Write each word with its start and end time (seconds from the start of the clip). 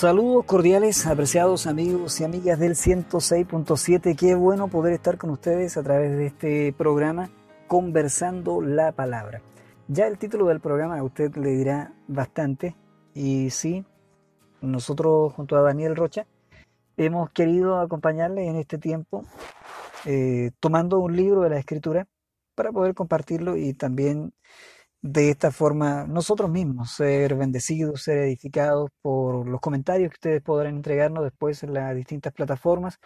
Saludos 0.00 0.46
cordiales, 0.46 1.06
apreciados 1.06 1.66
amigos 1.66 2.18
y 2.22 2.24
amigas 2.24 2.58
del 2.58 2.72
106.7. 2.72 4.16
Qué 4.16 4.34
bueno 4.34 4.68
poder 4.68 4.94
estar 4.94 5.18
con 5.18 5.28
ustedes 5.28 5.76
a 5.76 5.82
través 5.82 6.16
de 6.16 6.24
este 6.24 6.72
programa 6.72 7.28
Conversando 7.66 8.62
la 8.62 8.92
Palabra. 8.92 9.42
Ya 9.88 10.06
el 10.06 10.16
título 10.16 10.46
del 10.46 10.58
programa 10.58 10.96
a 10.96 11.02
usted 11.02 11.36
le 11.36 11.50
dirá 11.50 11.92
bastante 12.08 12.74
y 13.12 13.50
sí, 13.50 13.84
nosotros 14.62 15.34
junto 15.34 15.58
a 15.58 15.60
Daniel 15.60 15.94
Rocha 15.94 16.26
hemos 16.96 17.28
querido 17.32 17.78
acompañarle 17.78 18.48
en 18.48 18.56
este 18.56 18.78
tiempo 18.78 19.26
eh, 20.06 20.52
tomando 20.60 20.98
un 20.98 21.14
libro 21.14 21.42
de 21.42 21.50
la 21.50 21.58
escritura 21.58 22.06
para 22.54 22.72
poder 22.72 22.94
compartirlo 22.94 23.54
y 23.58 23.74
también 23.74 24.32
de 25.02 25.30
esta 25.30 25.50
forma 25.50 26.04
nosotros 26.06 26.50
mismos 26.50 26.92
ser 26.92 27.34
bendecidos, 27.34 28.02
ser 28.02 28.18
edificados 28.18 28.90
por 29.02 29.48
los 29.48 29.60
comentarios 29.60 30.10
que 30.10 30.16
ustedes 30.16 30.42
podrán 30.42 30.76
entregarnos 30.76 31.24
después 31.24 31.62
en 31.62 31.74
las 31.74 31.94
distintas 31.96 32.32
plataformas, 32.32 32.98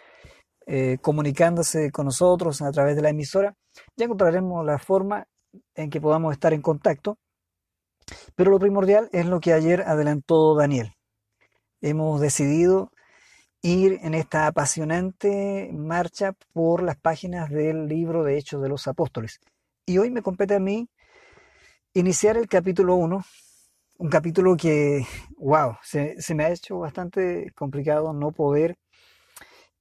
eh, 0.67 0.97
comunicándose 1.01 1.91
con 1.91 2.05
nosotros 2.05 2.61
a 2.61 2.71
través 2.71 2.95
de 2.95 3.01
la 3.01 3.09
emisora. 3.09 3.55
Ya 3.95 4.05
encontraremos 4.05 4.65
la 4.65 4.77
forma 4.79 5.27
en 5.75 5.89
que 5.89 6.01
podamos 6.01 6.33
estar 6.33 6.53
en 6.53 6.61
contacto, 6.61 7.17
pero 8.35 8.51
lo 8.51 8.59
primordial 8.59 9.09
es 9.11 9.25
lo 9.25 9.39
que 9.39 9.53
ayer 9.53 9.81
adelantó 9.81 10.55
Daniel. 10.55 10.93
Hemos 11.81 12.19
decidido 12.19 12.91
ir 13.61 13.99
en 14.03 14.13
esta 14.13 14.47
apasionante 14.47 15.69
marcha 15.73 16.33
por 16.53 16.83
las 16.83 16.97
páginas 16.97 17.49
del 17.49 17.87
libro 17.87 18.23
de 18.23 18.37
Hechos 18.37 18.61
de 18.61 18.69
los 18.69 18.87
Apóstoles. 18.87 19.39
Y 19.85 19.97
hoy 19.97 20.11
me 20.11 20.21
compete 20.21 20.55
a 20.55 20.59
mí 20.59 20.89
iniciar 21.95 22.35
el 22.35 22.49
capítulo 22.49 22.95
1, 22.95 23.23
un 23.99 24.09
capítulo 24.09 24.57
que, 24.57 25.05
wow, 25.37 25.77
se, 25.81 26.17
me 26.35 26.43
ha 26.43 26.49
hecho 26.49 26.79
bastante 26.79 27.53
complicado 27.55 28.11
no 28.11 28.31
poder 28.31 28.75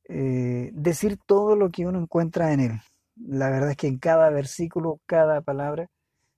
eh, 0.08 0.70
decir 0.72 1.18
todo 1.26 1.56
lo 1.56 1.70
que 1.70 1.86
uno 1.86 1.98
encuentra 1.98 2.52
en 2.52 2.60
él. 2.60 2.80
La 3.16 3.50
verdad 3.50 3.70
es 3.72 3.76
que 3.76 3.88
en 3.88 3.98
cada 3.98 4.30
versículo, 4.30 5.00
cada 5.06 5.40
palabra 5.40 5.88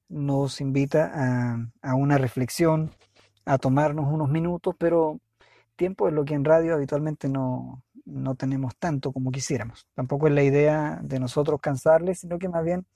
nos 0.08 0.62
invita 0.62 1.10
a, 1.14 1.58
a 1.82 1.94
una 1.94 2.16
reflexión, 2.16 2.92
a 3.44 3.58
tomarnos 3.58 4.10
unos 4.10 4.30
minutos, 4.30 4.74
pero 4.78 5.20
tiempo 5.76 6.08
es 6.08 6.14
lo 6.14 6.24
que 6.24 6.34
en 6.34 6.44
radio 6.46 6.74
habitualmente 6.74 7.28
no, 7.28 7.84
no 8.06 8.34
tenemos 8.34 8.74
tanto 8.78 9.12
como 9.12 9.30
quisiéramos. 9.30 9.86
Tampoco 9.94 10.26
es 10.28 10.32
la 10.32 10.42
idea 10.42 10.98
de 11.02 11.20
nosotros 11.20 11.60
cansarles, 11.60 12.20
sino 12.20 12.38
que 12.38 12.48
más 12.48 12.64
bien 12.64 12.86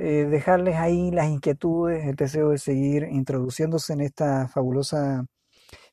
eh, 0.00 0.26
dejarles 0.30 0.76
ahí 0.76 1.10
las 1.10 1.28
inquietudes, 1.28 2.06
el 2.06 2.14
deseo 2.14 2.50
de 2.50 2.58
seguir 2.58 3.02
introduciéndose 3.10 3.92
en 3.94 4.00
esta 4.00 4.46
fabulosa 4.46 5.24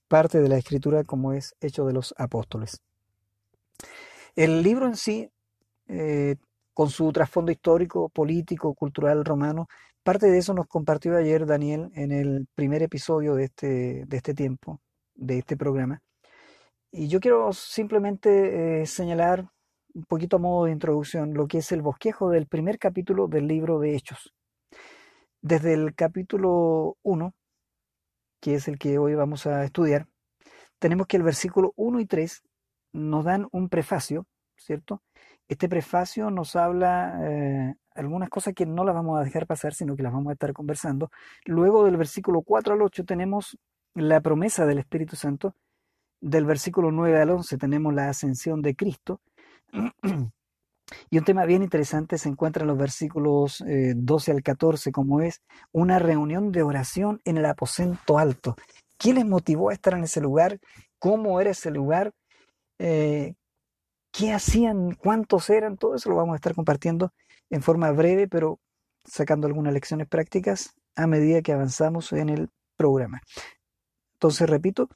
parte 0.08 0.42
de 0.42 0.48
la 0.48 0.58
escritura 0.58 1.04
como 1.04 1.34
es 1.34 1.56
Hecho 1.60 1.86
de 1.88 1.94
los 1.94 2.14
Apóstoles. 2.16 2.82
El 4.36 4.62
libro 4.62 4.86
en 4.86 4.96
sí, 4.96 5.32
eh, 5.88 6.36
con 6.72 6.92
su 6.92 7.12
trasfondo 7.12 7.52
histórico, 7.52 8.10
político, 8.10 8.76
cultural 8.76 9.26
romano, 9.26 9.68
parte 10.04 10.28
de 10.28 10.38
eso 10.38 10.54
nos 10.54 10.68
compartió 10.68 11.18
ayer 11.18 11.48
Daniel 11.48 11.90
en 11.96 12.12
el 12.12 12.46
primer 12.54 12.84
episodio 12.84 13.34
de 13.34 13.46
este, 13.46 14.06
de 14.06 14.18
este 14.18 14.36
tiempo, 14.36 14.82
de 15.16 15.40
este 15.40 15.58
programa. 15.58 16.04
Y 16.92 17.08
yo 17.08 17.20
quiero 17.20 17.52
simplemente 17.54 18.82
eh, 18.82 18.86
señalar 18.86 19.50
un 19.96 20.04
poquito 20.04 20.36
a 20.36 20.40
modo 20.40 20.66
de 20.66 20.72
introducción, 20.72 21.34
lo 21.34 21.48
que 21.48 21.60
es 21.60 21.72
el 21.72 21.82
bosquejo 21.82 22.30
del 22.30 22.48
primer 22.48 22.78
capítulo 22.78 23.28
del 23.28 23.48
libro 23.48 23.80
de 23.80 23.96
Hechos. 23.96 24.34
Desde 25.42 25.74
el 25.74 25.96
capítulo 25.96 26.98
1, 27.04 27.34
que 28.42 28.56
es 28.56 28.68
el 28.68 28.78
que 28.78 28.98
hoy 28.98 29.16
vamos 29.16 29.48
a 29.48 29.64
estudiar, 29.64 30.08
tenemos 30.80 31.08
que 31.08 31.18
el 31.18 31.24
versículo 31.24 31.72
1 31.78 32.02
y 32.02 32.06
3 32.06 32.44
nos 32.94 33.24
dan 33.24 33.48
un 33.52 33.70
prefacio, 33.70 34.28
¿cierto? 34.58 35.02
Este 35.48 35.70
prefacio 35.70 36.30
nos 36.30 36.56
habla 36.58 37.20
eh, 37.24 37.76
algunas 37.94 38.30
cosas 38.30 38.54
que 38.54 38.66
no 38.66 38.84
las 38.84 38.96
vamos 38.96 39.20
a 39.20 39.24
dejar 39.24 39.48
pasar, 39.48 39.74
sino 39.74 39.96
que 39.96 40.04
las 40.04 40.12
vamos 40.12 40.30
a 40.32 40.34
estar 40.34 40.52
conversando. 40.52 41.10
Luego 41.46 41.86
del 41.86 41.96
versículo 41.96 42.42
4 42.42 42.74
al 42.74 42.82
8 42.82 43.06
tenemos 43.06 43.58
la 43.94 44.20
promesa 44.20 44.66
del 44.66 44.80
Espíritu 44.80 45.16
Santo. 45.16 45.56
Del 46.20 46.46
versículo 46.46 46.92
9 46.92 47.22
al 47.22 47.30
11 47.30 47.58
tenemos 47.58 47.94
la 47.94 48.10
ascensión 48.10 48.62
de 48.62 48.76
Cristo. 48.76 49.22
Y 51.10 51.18
un 51.18 51.24
tema 51.26 51.46
bien 51.46 51.64
interesante 51.64 52.18
se 52.18 52.30
encuentra 52.30 52.62
en 52.62 52.68
los 52.68 52.78
versículos 52.78 53.64
12 53.66 54.32
eh, 54.32 54.34
al 54.34 54.44
14, 54.44 54.92
como 54.92 55.22
es 55.22 55.42
una 55.72 56.00
reunión 56.00 56.52
de 56.52 56.64
oración 56.64 57.22
en 57.26 57.38
el 57.38 57.46
aposento 57.46 58.20
alto. 58.20 58.56
¿Qué 58.98 59.14
les 59.14 59.26
motivó 59.26 59.70
a 59.70 59.74
estar 59.74 59.94
en 59.94 60.04
ese 60.04 60.22
lugar? 60.22 60.60
¿Cómo 61.00 61.40
era 61.42 61.52
ese 61.52 61.72
lugar? 61.72 62.14
Eh, 62.80 63.34
¿Qué 64.12 64.32
hacían? 64.32 64.94
¿Cuántos 64.94 65.50
eran? 65.50 65.78
Todo 65.78 65.96
eso 65.96 66.10
lo 66.10 66.16
vamos 66.16 66.34
a 66.34 66.38
estar 66.38 66.56
compartiendo 66.56 67.12
en 67.50 67.62
forma 67.62 67.92
breve, 67.92 68.28
pero 68.28 68.60
sacando 69.04 69.48
algunas 69.48 69.74
lecciones 69.74 70.08
prácticas 70.08 70.74
a 70.96 71.08
medida 71.08 71.42
que 71.42 71.54
avanzamos 71.54 72.14
en 72.14 72.30
el 72.30 72.50
programa. 72.78 73.22
Entonces, 74.14 74.50
repito, 74.50 74.90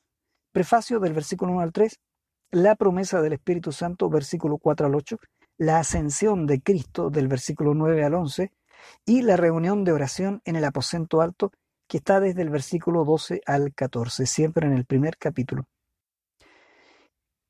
prefacio 0.51 0.99
del 0.99 1.13
versículo 1.13 1.51
1 1.53 1.61
al 1.61 1.73
3, 1.73 1.99
la 2.51 2.75
promesa 2.75 3.21
del 3.21 3.33
Espíritu 3.33 3.71
Santo, 3.71 4.09
versículo 4.09 4.57
4 4.57 4.87
al 4.87 4.95
8, 4.95 5.17
la 5.57 5.79
ascensión 5.79 6.45
de 6.45 6.61
Cristo, 6.61 7.09
del 7.09 7.27
versículo 7.27 7.73
9 7.73 8.03
al 8.03 8.13
11, 8.15 8.51
y 9.05 9.21
la 9.21 9.35
reunión 9.35 9.83
de 9.83 9.91
oración 9.91 10.41
en 10.45 10.55
el 10.55 10.65
aposento 10.65 11.21
alto, 11.21 11.51
que 11.87 11.97
está 11.97 12.19
desde 12.19 12.41
el 12.41 12.49
versículo 12.49 13.03
12 13.03 13.41
al 13.45 13.73
14, 13.73 14.25
siempre 14.25 14.67
en 14.67 14.73
el 14.73 14.85
primer 14.85 15.17
capítulo. 15.17 15.65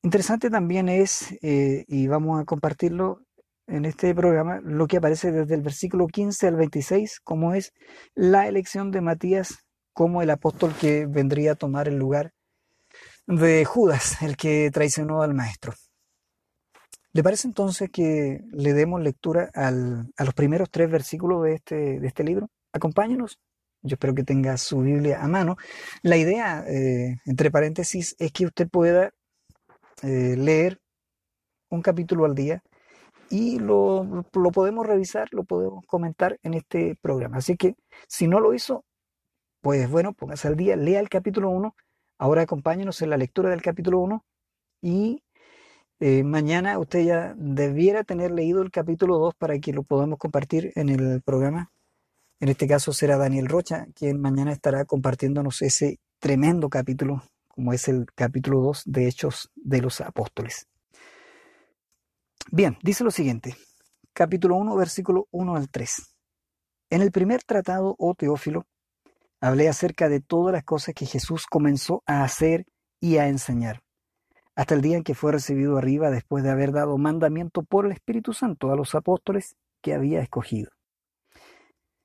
Interesante 0.02 0.50
también 0.50 0.88
es, 0.88 1.34
eh, 1.42 1.84
y 1.88 2.08
vamos 2.08 2.42
a 2.42 2.46
compartirlo 2.46 3.22
en 3.68 3.86
este 3.86 4.16
programa, 4.16 4.60
lo 4.64 4.88
que 4.88 4.98
aparece 4.98 5.32
desde 5.32 5.56
el 5.56 5.62
versículo 5.62 6.08
15 6.08 6.48
al 6.48 6.56
26, 6.56 7.20
como 7.20 7.54
es 7.54 7.74
la 8.16 8.48
elección 8.48 8.92
de 8.92 9.02
Matías 9.02 9.60
como 9.94 10.22
el 10.22 10.30
apóstol 10.30 10.74
que 10.80 11.06
vendría 11.06 11.52
a 11.52 11.56
tomar 11.56 11.88
el 11.88 11.98
lugar 11.98 12.32
de 13.30 13.64
Judas, 13.64 14.22
el 14.24 14.36
que 14.36 14.72
traicionó 14.72 15.22
al 15.22 15.36
maestro. 15.36 15.74
¿Le 17.14 17.24
parece 17.24 17.48
entonces 17.48 17.90
que 17.92 18.42
le 18.52 18.74
demos 18.74 19.02
lectura 19.02 19.52
a 19.54 19.72
los 19.72 20.34
primeros 20.34 20.70
tres 20.72 20.90
versículos 20.90 21.44
de 21.44 21.54
este, 21.54 22.00
de 22.00 22.08
este 22.08 22.24
libro? 22.24 22.50
Acompáñenos. 22.72 23.40
Yo 23.82 23.94
espero 23.94 24.16
que 24.16 24.24
tenga 24.24 24.58
su 24.58 24.82
Biblia 24.82 25.24
a 25.24 25.28
mano. 25.28 25.58
La 26.02 26.18
idea, 26.18 26.66
eh, 26.68 27.18
entre 27.26 27.52
paréntesis, 27.52 28.16
es 28.20 28.32
que 28.32 28.46
usted 28.46 28.68
pueda 28.68 29.12
eh, 30.02 30.36
leer 30.36 30.80
un 31.70 31.82
capítulo 31.82 32.26
al 32.26 32.36
día 32.36 32.64
y 33.30 33.60
lo, 33.60 34.26
lo, 34.34 34.52
podemos 34.52 34.88
revisar, 34.88 35.28
lo 35.32 35.44
podemos 35.44 35.86
comentar 35.86 36.40
en 36.42 36.56
este 36.56 36.98
programa. 37.00 37.38
Así 37.38 37.56
que 37.56 37.76
si 38.08 38.28
no 38.28 38.40
lo 38.40 38.56
hizo, 38.56 38.86
pues 39.62 39.90
bueno, 39.90 40.14
póngase 40.14 40.48
al 40.48 40.56
día, 40.56 40.76
lea 40.76 41.00
el 41.00 41.10
capítulo 41.10 41.50
1 41.52 41.76
Ahora 42.20 42.42
acompáñenos 42.42 43.02
en 43.02 43.10
la 43.10 43.18
lectura 43.18 43.50
del 43.50 43.62
capítulo 43.62 44.00
1 44.00 44.26
y 44.82 45.24
eh, 46.02 46.24
mañana 46.24 46.78
usted 46.78 47.06
ya 47.06 47.34
debiera 47.38 48.04
tener 48.04 48.32
leído 48.32 48.62
el 48.62 48.72
capítulo 48.72 49.18
2 49.20 49.36
para 49.36 49.58
que 49.60 49.72
lo 49.72 49.84
podamos 49.84 50.20
compartir 50.20 50.74
en 50.76 50.90
el 50.90 51.22
programa. 51.22 51.72
En 52.42 52.50
este 52.50 52.68
caso 52.68 52.92
será 52.92 53.18
Daniel 53.18 53.48
Rocha, 53.48 53.88
quien 53.96 54.20
mañana 54.20 54.52
estará 54.52 54.84
compartiéndonos 54.84 55.62
ese 55.62 56.00
tremendo 56.20 56.70
capítulo, 56.70 57.24
como 57.48 57.72
es 57.72 57.88
el 57.88 58.06
capítulo 58.14 58.60
2 58.60 58.84
de 58.86 59.08
Hechos 59.08 59.50
de 59.56 59.82
los 59.82 60.02
Apóstoles. 60.02 60.68
Bien, 62.52 62.78
dice 62.84 63.06
lo 63.06 63.12
siguiente, 63.12 63.56
capítulo 64.12 64.58
1, 64.58 64.76
versículo 64.76 65.30
1 65.32 65.56
al 65.56 65.70
3. 65.70 66.16
En 66.90 67.02
el 67.02 67.12
primer 67.12 67.44
tratado, 67.44 67.96
oh 67.98 68.14
Teófilo, 68.14 68.66
Hablé 69.42 69.70
acerca 69.70 70.10
de 70.10 70.20
todas 70.20 70.54
las 70.54 70.64
cosas 70.64 70.94
que 70.94 71.06
Jesús 71.06 71.46
comenzó 71.46 72.04
a 72.06 72.24
hacer 72.24 72.66
y 73.00 73.18
a 73.18 73.28
enseñar, 73.28 73.82
hasta 74.56 74.76
el 74.76 74.82
día 74.82 74.98
en 74.98 75.04
que 75.04 75.16
fue 75.16 75.32
recibido 75.32 75.78
arriba 75.78 76.12
después 76.12 76.44
de 76.44 76.50
haber 76.50 76.74
dado 76.74 76.98
mandamiento 76.98 77.64
por 77.64 77.86
el 77.86 77.94
Espíritu 77.94 78.34
Santo 78.34 78.72
a 78.72 78.76
los 78.76 78.96
apóstoles 78.96 79.56
que 79.82 79.94
había 79.94 80.20
escogido. 80.22 80.72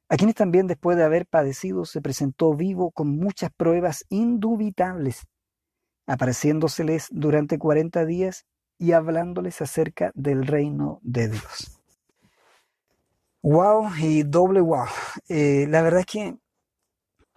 A 0.09 0.17
quienes 0.17 0.37
también 0.37 0.69
después 0.69 0.97
de 0.97 1.03
haber 1.03 1.27
padecido 1.27 1.85
se 1.87 2.01
presentó 2.01 2.55
vivo 2.55 2.93
con 2.93 3.09
muchas 3.09 3.51
pruebas 3.53 4.05
indubitables, 4.11 5.27
apareciéndoseles 6.07 7.09
durante 7.11 7.59
cuarenta 7.59 8.05
días 8.05 8.45
y 8.79 8.93
hablándoles 8.93 9.61
acerca 9.61 10.13
del 10.15 10.47
reino 10.47 11.01
de 11.03 11.31
Dios. 11.31 11.81
Wow 13.43 13.91
y 13.99 14.23
doble 14.23 14.61
wow. 14.61 14.87
Eh, 15.29 15.67
la 15.69 15.83
verdad 15.83 16.01
es 16.01 16.07
que 16.07 16.37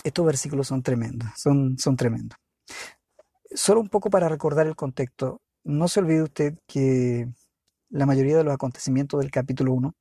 estos 0.08 0.26
versículos 0.26 0.68
son 0.68 0.84
tremendos, 0.84 1.30
son, 1.38 1.78
son 1.78 1.96
tremendos. 1.98 2.38
Solo 3.54 3.82
un 3.82 3.90
poco 3.90 4.10
para 4.10 4.30
recordar 4.30 4.68
el 4.68 4.76
contexto, 4.76 5.42
no 5.64 5.88
se 5.88 6.00
olvide 6.00 6.24
usted 6.24 6.56
que 6.68 7.28
la 7.90 8.06
mayoría 8.06 8.38
de 8.38 8.44
los 8.44 8.54
acontecimientos 8.54 9.20
del 9.22 9.32
capítulo 9.32 9.74
1, 9.74 9.96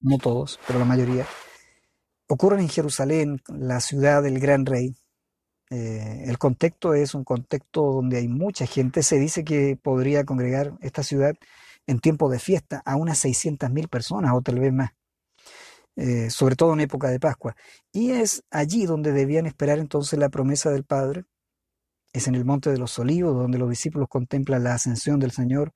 no 0.00 0.18
todos, 0.18 0.58
pero 0.66 0.78
la 0.78 0.84
mayoría, 0.84 1.26
ocurren 2.28 2.60
en 2.60 2.68
Jerusalén, 2.68 3.40
la 3.48 3.80
ciudad 3.80 4.22
del 4.22 4.38
gran 4.40 4.66
rey, 4.66 4.94
Eh, 5.70 6.24
el 6.26 6.38
contexto 6.38 6.94
es 6.94 7.14
un 7.14 7.24
contexto 7.24 7.82
donde 7.92 8.18
hay 8.18 8.28
mucha 8.28 8.66
gente. 8.66 9.02
Se 9.02 9.18
dice 9.18 9.44
que 9.44 9.76
podría 9.82 10.24
congregar 10.24 10.74
esta 10.80 11.02
ciudad 11.02 11.34
en 11.86 12.00
tiempo 12.00 12.30
de 12.30 12.38
fiesta 12.38 12.82
a 12.86 12.96
unas 12.96 13.18
600.000 13.18 13.88
personas 13.88 14.32
o 14.34 14.42
tal 14.42 14.60
vez 14.60 14.72
más, 14.72 14.92
eh, 15.98 16.30
sobre 16.30 16.56
todo 16.56 16.72
en 16.72 16.80
época 16.80 17.08
de 17.08 17.20
Pascua. 17.20 17.56
Y 17.92 18.12
es 18.12 18.42
allí 18.50 18.86
donde 18.86 19.12
debían 19.12 19.46
esperar 19.46 19.78
entonces 19.78 20.18
la 20.18 20.28
promesa 20.28 20.70
del 20.70 20.84
Padre. 20.84 21.24
Es 22.12 22.28
en 22.28 22.34
el 22.34 22.44
Monte 22.44 22.70
de 22.70 22.78
los 22.78 22.98
Olivos 22.98 23.34
donde 23.34 23.58
los 23.58 23.68
discípulos 23.68 24.08
contemplan 24.08 24.64
la 24.64 24.74
ascensión 24.74 25.20
del 25.20 25.32
Señor, 25.32 25.72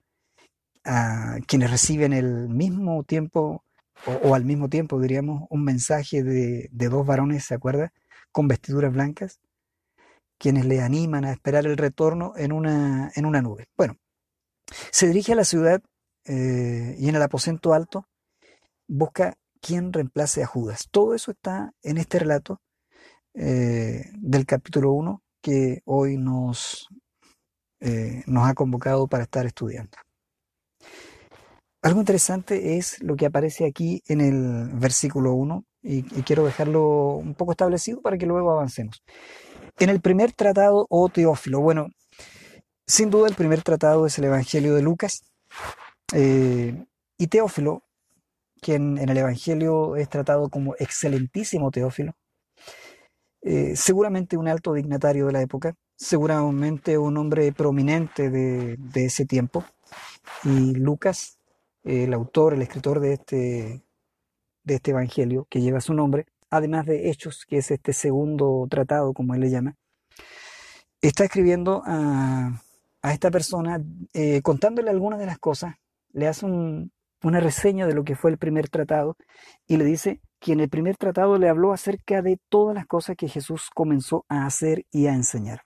a 0.84 1.36
quienes 1.46 1.70
reciben 1.70 2.12
el 2.12 2.48
mismo 2.48 3.04
tiempo, 3.04 3.64
o, 4.24 4.34
al 4.34 4.44
mismo 4.44 4.68
tiempo 4.68 5.00
diríamos, 5.00 5.44
un 5.50 5.64
mensaje 5.64 6.22
de, 6.22 6.68
de 6.72 6.88
dos 6.88 7.06
varones, 7.06 7.44
¿se 7.44 7.54
acuerda? 7.54 7.92
Con 8.32 8.48
vestiduras 8.48 8.92
blancas 8.92 9.40
quienes 10.42 10.64
le 10.64 10.80
animan 10.80 11.24
a 11.24 11.30
esperar 11.30 11.66
el 11.66 11.76
retorno 11.76 12.32
en 12.36 12.50
una, 12.50 13.12
en 13.14 13.26
una 13.26 13.40
nube. 13.40 13.68
Bueno, 13.76 13.96
se 14.90 15.06
dirige 15.06 15.34
a 15.34 15.36
la 15.36 15.44
ciudad 15.44 15.80
eh, 16.24 16.96
y 16.98 17.08
en 17.08 17.14
el 17.14 17.22
aposento 17.22 17.72
alto 17.72 18.08
busca 18.88 19.36
quien 19.62 19.92
reemplace 19.92 20.42
a 20.42 20.46
Judas. 20.46 20.88
Todo 20.90 21.14
eso 21.14 21.30
está 21.30 21.72
en 21.82 21.96
este 21.96 22.18
relato 22.18 22.60
eh, 23.34 24.10
del 24.14 24.44
capítulo 24.44 24.92
1 24.92 25.22
que 25.40 25.80
hoy 25.86 26.18
nos, 26.18 26.88
eh, 27.80 28.22
nos 28.26 28.48
ha 28.48 28.54
convocado 28.54 29.06
para 29.06 29.24
estar 29.24 29.46
estudiando. 29.46 29.96
Algo 31.80 32.00
interesante 32.00 32.76
es 32.76 33.02
lo 33.02 33.16
que 33.16 33.26
aparece 33.26 33.64
aquí 33.64 34.02
en 34.06 34.20
el 34.20 34.68
versículo 34.74 35.32
1 35.34 35.64
y 35.82 36.02
quiero 36.22 36.44
dejarlo 36.44 37.16
un 37.16 37.34
poco 37.34 37.52
establecido 37.52 38.00
para 38.02 38.18
que 38.18 38.26
luego 38.26 38.52
avancemos. 38.52 39.02
En 39.78 39.88
el 39.88 40.00
primer 40.00 40.32
tratado, 40.32 40.86
o 40.90 41.04
oh 41.04 41.08
Teófilo, 41.08 41.60
bueno, 41.60 41.88
sin 42.86 43.10
duda 43.10 43.28
el 43.28 43.34
primer 43.34 43.62
tratado 43.62 44.06
es 44.06 44.18
el 44.18 44.24
Evangelio 44.24 44.74
de 44.74 44.82
Lucas. 44.82 45.22
Eh, 46.12 46.84
y 47.18 47.26
Teófilo, 47.26 47.82
quien 48.62 48.96
en 48.96 49.08
el 49.08 49.18
Evangelio 49.18 49.96
es 49.96 50.08
tratado 50.08 50.48
como 50.48 50.74
excelentísimo 50.78 51.72
Teófilo, 51.72 52.14
eh, 53.42 53.74
seguramente 53.74 54.36
un 54.36 54.46
alto 54.46 54.72
dignatario 54.72 55.26
de 55.26 55.32
la 55.32 55.42
época, 55.42 55.74
seguramente 55.96 56.96
un 56.96 57.16
hombre 57.16 57.52
prominente 57.52 58.30
de, 58.30 58.78
ese 58.94 59.26
tiempo. 59.26 59.64
Y 60.44 60.74
Lucas, 60.76 61.38
el 61.82 62.14
autor, 62.14 62.54
el 62.54 62.62
escritor 62.62 63.00
de 63.00 63.14
este, 63.14 63.82
de 64.62 64.74
este 64.74 64.92
Evangelio, 64.92 65.46
que 65.50 65.60
lleva 65.60 65.80
su 65.80 65.92
nombre, 65.92 66.26
además 66.48 66.86
de 66.86 67.10
Hechos, 67.10 67.44
que 67.44 67.58
es 67.58 67.70
este 67.72 67.92
segundo 67.92 68.64
tratado, 68.70 69.12
como 69.12 69.34
él 69.34 69.40
le 69.40 69.50
llama, 69.50 69.74
está 71.00 71.24
escribiendo 71.24 71.82
a, 71.84 72.62
esta 73.02 73.32
persona 73.32 73.82
eh, 74.14 74.40
contándole 74.42 74.90
algunas 74.90 75.18
de 75.18 75.26
las 75.26 75.38
cosas, 75.40 75.74
le 76.12 76.28
hace 76.28 76.46
una 77.22 77.40
reseña 77.40 77.86
de 77.86 77.94
lo 77.94 78.04
que 78.04 78.16
fue 78.16 78.30
el 78.30 78.38
primer 78.38 78.68
tratado 78.68 79.16
y 79.66 79.76
le 79.76 79.84
dice 79.84 80.20
que 80.40 80.52
en 80.52 80.60
el 80.60 80.68
primer 80.68 80.96
tratado 80.96 81.38
le 81.38 81.48
habló 81.48 81.72
acerca 81.72 82.22
de 82.22 82.38
todas 82.48 82.74
las 82.74 82.86
cosas 82.86 83.16
que 83.16 83.28
Jesús 83.28 83.70
comenzó 83.74 84.24
a 84.28 84.44
hacer 84.46 84.84
y 84.90 85.06
a 85.06 85.14
enseñar. 85.14 85.62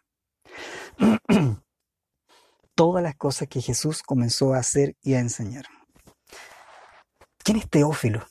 todas 2.76 3.02
las 3.02 3.16
cosas 3.16 3.48
que 3.48 3.60
Jesús 3.60 4.02
comenzó 4.02 4.54
a 4.54 4.58
hacer 4.58 4.94
y 5.02 5.14
a 5.14 5.20
enseñar. 5.20 5.64
¿Quién 7.38 7.56
es 7.56 7.68
Teófilo? 7.68 8.24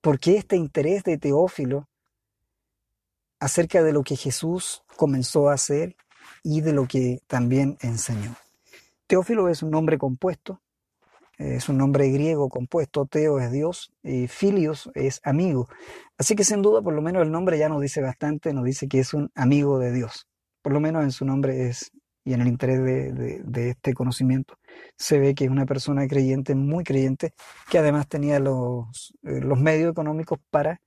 ¿Por 0.00 0.18
qué 0.18 0.36
este 0.36 0.56
interés 0.56 1.04
de 1.04 1.18
Teófilo 1.18 1.88
acerca 3.38 3.82
de 3.82 3.92
lo 3.92 4.02
que 4.02 4.16
Jesús 4.16 4.82
comenzó 4.96 5.50
a 5.50 5.54
hacer 5.54 5.94
y 6.42 6.62
de 6.62 6.72
lo 6.72 6.86
que 6.86 7.20
también 7.26 7.76
enseñó? 7.82 8.34
Teófilo 9.06 9.48
es 9.48 9.62
un 9.62 9.70
nombre 9.70 9.98
compuesto, 9.98 10.62
es 11.36 11.68
un 11.68 11.78
nombre 11.78 12.10
griego 12.10 12.48
compuesto, 12.48 13.06
Teo 13.06 13.38
es 13.38 13.52
Dios 13.52 13.92
y 14.02 14.26
Filios 14.26 14.90
es 14.94 15.20
amigo. 15.24 15.68
Así 16.18 16.34
que 16.34 16.44
sin 16.44 16.62
duda, 16.62 16.82
por 16.82 16.94
lo 16.94 17.02
menos 17.02 17.22
el 17.22 17.30
nombre 17.30 17.58
ya 17.58 17.68
nos 17.68 17.82
dice 17.82 18.00
bastante, 18.00 18.52
nos 18.52 18.64
dice 18.64 18.88
que 18.88 19.00
es 19.00 19.14
un 19.14 19.30
amigo 19.34 19.78
de 19.78 19.92
Dios. 19.92 20.26
Por 20.62 20.72
lo 20.72 20.80
menos 20.80 21.04
en 21.04 21.12
su 21.12 21.24
nombre 21.24 21.68
es 21.68 21.92
y 22.26 22.34
en 22.34 22.40
el 22.40 22.48
interés 22.48 22.82
de, 22.82 23.70
este 23.70 23.94
conocimiento, 23.94 24.58
se 24.98 25.20
ve 25.20 25.36
que 25.36 25.44
es 25.44 25.50
una 25.50 25.64
persona 25.64 26.08
creyente, 26.08 26.56
muy 26.56 26.82
creyente, 26.82 27.34
que 27.70 27.78
además 27.78 28.08
tenía 28.08 28.40
los, 28.40 29.14
eh, 29.22 29.40
los 29.40 29.60
medios 29.60 29.92
económicos 29.92 30.40
para 30.50 30.80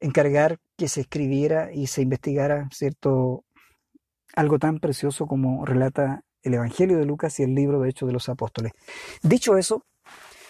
encargar 0.00 0.58
que 0.76 0.88
se 0.88 1.00
escribiera 1.00 1.72
y 1.72 1.86
se 1.86 2.02
investigara, 2.02 2.68
¿cierto? 2.72 3.42
Algo 4.34 4.58
tan 4.58 4.78
precioso 4.78 5.26
como 5.26 5.64
relata 5.64 6.22
el 6.46 6.54
Evangelio 6.54 6.98
de 6.98 7.04
Lucas 7.04 7.38
y 7.40 7.42
el 7.42 7.54
libro 7.54 7.80
de 7.80 7.90
Hechos 7.90 8.06
de 8.06 8.12
los 8.12 8.28
Apóstoles. 8.28 8.72
Dicho 9.22 9.56
eso, 9.56 9.84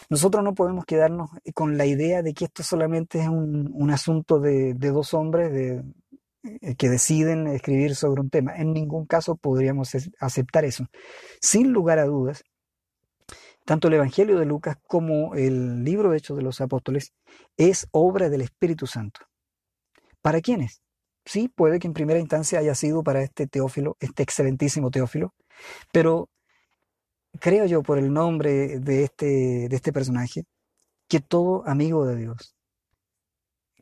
nosotros 0.09 0.45
no 0.45 0.55
podemos 0.55 0.85
quedarnos 0.85 1.31
con 1.55 1.77
la 1.77 1.87
idea 1.87 2.23
de 2.23 2.35
que 2.35 2.45
esto 2.45 2.63
solamente 2.63 3.21
es 3.21 3.29
un, 3.29 3.71
un 3.73 3.91
asunto 3.91 4.39
de, 4.39 4.75
dos 4.75 5.15
hombres, 5.15 5.53
eh, 5.53 6.77
que 6.77 6.89
deciden 6.89 7.49
escribir 7.49 7.97
sobre 7.97 8.21
un 8.21 8.31
tema. 8.31 8.55
En 8.57 8.73
ningún 8.73 9.07
caso 9.07 9.37
podríamos 9.37 9.97
aceptar 10.21 10.65
eso. 10.65 10.87
Sin 11.41 11.73
lugar 11.73 11.99
a 11.99 12.05
dudas, 12.05 12.45
tanto 13.65 13.89
el 13.89 13.95
Evangelio 13.95 14.39
de 14.39 14.47
Lucas 14.47 14.77
como 14.87 15.35
el 15.35 15.83
libro 15.83 16.11
de 16.11 16.19
Hechos 16.19 16.37
de 16.37 16.45
los 16.45 16.61
Apóstoles 16.61 17.13
es 17.57 17.89
obra 17.91 18.29
del 18.29 18.43
Espíritu 18.43 18.87
Santo. 18.87 19.23
¿Para 20.23 20.41
quiénes? 20.41 20.83
Sí, 21.27 21.49
puede 21.49 21.79
que 21.81 21.89
en 21.89 21.93
primera 21.93 22.21
instancia 22.21 22.61
haya 22.61 22.75
sido 22.75 23.03
para 23.03 23.23
este 23.23 23.47
Teófilo, 23.49 23.97
este 24.01 24.23
excelentísimo 24.23 24.91
Teófilo, 24.91 25.35
pero 25.93 26.29
creo 27.41 27.67
yo 27.67 27.83
por 27.83 27.99
el 27.99 28.13
nombre 28.13 28.79
de 28.81 29.05
este, 29.05 29.69
de 29.69 29.77
este 29.77 29.93
personaje, 29.93 30.45
que 31.09 31.21
todo 31.21 31.67
amigo 31.67 32.07
de 32.07 32.17
Dios, 32.17 32.55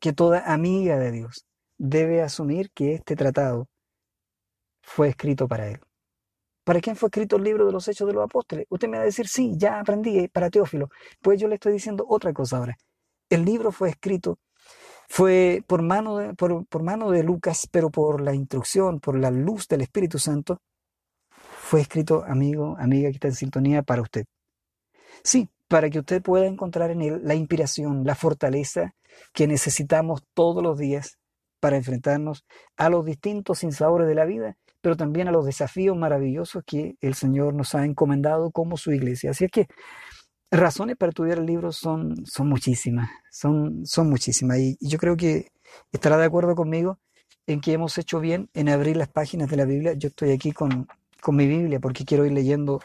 que 0.00 0.12
toda 0.12 0.52
amiga 0.52 0.99
de 0.99 1.12
Dios, 1.12 1.46
debe 1.79 2.23
asumir 2.23 2.70
que 2.73 2.94
este 2.94 3.17
tratado 3.17 3.69
fue 4.82 5.08
escrito 5.08 5.49
para 5.49 5.69
él. 5.69 5.81
¿Para 6.65 6.81
quién 6.81 6.96
fue 6.96 7.08
escrito 7.08 7.36
el 7.36 7.44
libro 7.44 7.67
de 7.67 7.72
los 7.72 7.86
Hechos 7.89 8.06
de 8.08 8.15
los 8.15 8.24
Apóstoles? 8.24 8.67
Usted 8.70 8.89
me 8.89 8.96
va 8.96 9.03
a 9.03 9.06
decir, 9.06 9.29
sí, 9.29 9.53
ya 9.56 9.81
aprendí, 9.81 10.19
eh, 10.19 10.31
para 10.32 10.48
Teófilo. 10.51 10.89
Pues 11.20 11.39
yo 11.41 11.46
le 11.48 11.56
estoy 11.56 11.74
diciendo 11.74 12.06
otra 12.08 12.32
cosa 12.32 12.56
ahora. 12.58 12.77
El 13.29 13.44
libro 13.44 13.70
fue 13.70 13.91
escrito, 13.91 14.39
fue 15.08 15.63
por 15.67 15.82
mano 15.82 16.17
de, 16.19 16.34
por, 16.34 16.67
por 16.67 16.82
mano 16.82 17.11
de 17.11 17.23
Lucas, 17.23 17.69
pero 17.70 17.91
por 17.91 18.20
la 18.20 18.34
instrucción, 18.34 19.01
por 19.01 19.19
la 19.19 19.31
luz 19.31 19.69
del 19.69 19.82
Espíritu 19.82 20.19
Santo, 20.19 20.61
fue 21.31 21.81
escrito, 21.81 22.25
amigo, 22.27 22.77
amiga 22.79 23.08
que 23.08 23.17
está 23.17 23.29
en 23.29 23.34
sintonía, 23.34 23.82
para 23.82 24.03
usted. 24.03 24.25
Sí, 25.23 25.49
para 25.69 25.91
que 25.91 26.01
usted 26.01 26.23
pueda 26.23 26.46
encontrar 26.46 26.91
en 26.91 27.03
él 27.03 27.20
la 27.25 27.34
inspiración, 27.34 28.05
la 28.05 28.15
fortaleza 28.15 28.94
que 29.32 29.46
necesitamos 29.46 30.23
todos 30.34 30.63
los 30.63 30.79
días 30.79 31.19
para 31.61 31.77
enfrentarnos 31.77 32.44
a 32.77 32.91
los 32.91 33.05
distintos 33.05 33.61
sinsabores 33.61 34.06
de 34.06 34.15
la 34.15 34.27
vida, 34.27 34.56
pero 34.82 34.96
también 34.96 35.29
a 35.29 35.32
los 35.32 35.46
desafíos 35.46 35.96
maravillosos 35.96 36.63
que 36.67 36.96
el 37.01 37.15
Señor 37.15 37.55
nos 37.55 37.75
ha 37.75 37.84
encomendado 37.87 38.51
como 38.51 38.77
su 38.77 38.93
iglesia. 38.93 39.31
Así 39.31 39.46
es 39.46 39.51
que 39.51 39.67
razones 40.58 40.96
para 40.96 41.11
estudiar 41.11 41.39
el 41.39 41.46
libro 41.46 41.73
son, 41.73 42.27
son 42.27 42.49
muchísimas, 42.49 43.11
son, 43.31 43.87
son 43.87 44.08
muchísimas. 44.08 44.58
Y, 44.58 44.77
yo 44.81 44.99
creo 44.99 45.17
que 45.17 45.53
estará 45.93 46.17
de 46.17 46.25
acuerdo 46.25 46.55
conmigo 46.55 46.99
en 47.46 47.61
que 47.61 47.73
hemos 47.73 47.96
hecho 47.99 48.20
bien 48.20 48.49
en 48.55 48.69
abrir 48.69 48.96
las 48.96 49.08
páginas 49.08 49.51
de 49.51 49.56
la 49.56 49.65
Biblia. 49.65 49.94
Yo 49.94 50.08
estoy 50.08 50.32
aquí 50.32 50.53
con, 50.53 50.89
con 51.20 51.37
mi 51.37 51.46
Biblia 51.46 51.81
porque 51.81 52.05
quiero 52.05 52.25
ir 52.27 52.32
leyendo 52.32 52.81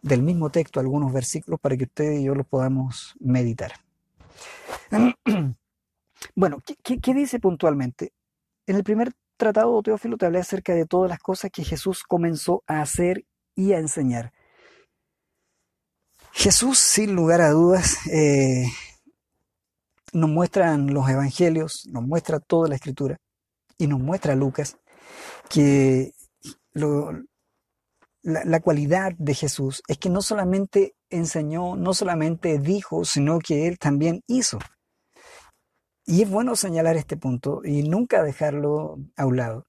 del 0.00 0.22
mismo 0.22 0.50
texto 0.50 0.80
algunos 0.80 1.12
versículos 1.12 1.60
para 1.60 1.76
que 1.76 1.84
ustedes 1.84 2.20
y 2.20 2.24
yo 2.24 2.34
los 2.34 2.46
podamos 2.46 3.14
meditar. 3.20 3.72
Bueno, 6.36 6.62
¿qué, 6.64 6.98
qué 6.98 7.14
dice 7.14 7.40
puntualmente? 7.40 8.12
En 8.66 8.76
el 8.76 8.84
primer 8.84 9.12
tratado, 9.36 9.82
Teófilo, 9.82 10.16
te 10.16 10.26
hablé 10.26 10.38
acerca 10.38 10.72
de 10.72 10.86
todas 10.86 11.10
las 11.10 11.18
cosas 11.18 11.50
que 11.50 11.64
Jesús 11.64 12.04
comenzó 12.04 12.62
a 12.68 12.80
hacer 12.80 13.24
y 13.56 13.72
a 13.72 13.78
enseñar. 13.78 14.32
Jesús, 16.32 16.78
sin 16.78 17.14
lugar 17.14 17.42
a 17.42 17.50
dudas, 17.50 17.98
eh, 18.10 18.64
nos 20.12 20.30
muestra 20.30 20.72
en 20.74 20.92
los 20.92 21.08
evangelios, 21.08 21.86
nos 21.90 22.02
muestra 22.02 22.40
toda 22.40 22.68
la 22.68 22.74
escritura 22.74 23.18
y 23.78 23.86
nos 23.86 24.00
muestra 24.00 24.34
Lucas 24.34 24.78
que 25.48 26.12
la, 26.72 27.22
la, 28.22 28.60
cualidad 28.60 29.12
de 29.18 29.34
Jesús 29.34 29.82
es 29.86 29.98
que 29.98 30.08
no 30.08 30.22
solamente 30.22 30.94
enseñó, 31.10 31.76
no 31.76 31.92
solamente 31.92 32.58
dijo, 32.58 33.04
sino 33.04 33.38
que 33.38 33.68
él 33.68 33.78
también 33.78 34.22
hizo. 34.26 34.58
Y 36.06 36.22
es 36.22 36.30
bueno 36.30 36.56
señalar 36.56 36.96
este 36.96 37.16
punto 37.16 37.60
y 37.64 37.82
nunca 37.82 38.22
dejarlo 38.22 38.96
a 39.16 39.26
un 39.26 39.36
lado. 39.36 39.66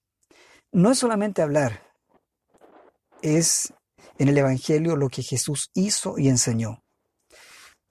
No 0.72 0.92
es 0.92 0.98
solamente 0.98 1.42
hablar, 1.42 1.84
es 3.22 3.74
en 4.18 4.30
el 4.30 4.38
Evangelio 4.38 4.96
lo 4.96 5.10
que 5.10 5.24
Jesús 5.24 5.70
hizo 5.74 6.18
y 6.18 6.30
enseñó. 6.30 6.84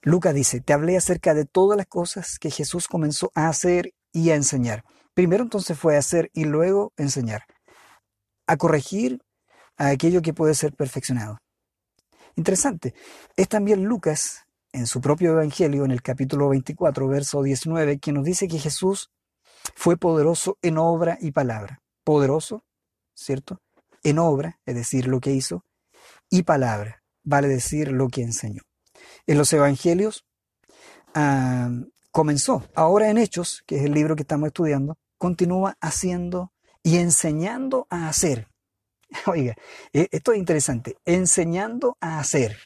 Lucas 0.01 0.33
dice, 0.33 0.61
te 0.61 0.73
hablé 0.73 0.97
acerca 0.97 1.33
de 1.33 1.45
todas 1.45 1.77
las 1.77 1.87
cosas 1.87 2.37
que 2.39 2.51
Jesús 2.51 2.87
comenzó 2.87 3.31
a 3.35 3.47
hacer 3.47 3.93
y 4.11 4.31
a 4.31 4.35
enseñar. 4.35 4.83
Primero 5.13 5.43
entonces 5.43 5.77
fue 5.77 5.95
hacer 5.97 6.29
y 6.33 6.45
luego 6.45 6.93
enseñar. 6.97 7.43
a 8.47 8.57
corregir 8.57 9.21
a 9.77 9.87
aquello 9.87 10.21
que 10.21 10.33
puede 10.33 10.53
ser 10.53 10.73
perfeccionado. 10.73 11.37
Interesante. 12.35 12.93
Es 13.37 13.47
también 13.47 13.85
Lucas, 13.85 14.45
en 14.73 14.87
su 14.87 15.01
propio 15.01 15.31
Evangelio, 15.31 15.85
en 15.85 15.91
el 15.91 16.01
capítulo 16.01 16.49
24, 16.49 17.07
verso 17.07 17.41
19, 17.43 17.99
quien 17.99 18.15
nos 18.15 18.25
dice 18.25 18.47
que 18.47 18.59
Jesús 18.59 19.11
fue 19.75 19.97
poderoso 19.97 20.57
en 20.61 20.77
obra 20.77 21.17
y 21.21 21.31
palabra. 21.31 21.81
Poderoso, 22.03 22.63
¿cierto? 23.15 23.59
En 24.03 24.19
obra, 24.19 24.59
es 24.65 24.75
decir, 24.75 25.07
lo 25.07 25.19
que 25.21 25.31
hizo, 25.31 25.63
y 26.29 26.43
palabra, 26.43 27.03
vale 27.23 27.47
decir 27.47 27.91
lo 27.91 28.07
que 28.09 28.21
enseñó. 28.21 28.63
En 29.27 29.37
los 29.37 29.51
Evangelios 29.53 30.25
ah, 31.13 31.69
comenzó, 32.11 32.63
ahora 32.75 33.09
en 33.09 33.17
Hechos, 33.17 33.63
que 33.65 33.77
es 33.77 33.83
el 33.85 33.93
libro 33.93 34.15
que 34.15 34.23
estamos 34.23 34.47
estudiando, 34.47 34.97
continúa 35.17 35.77
haciendo 35.79 36.51
y 36.83 36.97
enseñando 36.97 37.87
a 37.89 38.09
hacer. 38.09 38.47
Oiga, 39.25 39.55
e, 39.93 40.07
esto 40.11 40.33
es 40.33 40.39
interesante, 40.39 40.97
enseñando 41.05 41.97
a 42.01 42.19
hacer. 42.19 42.57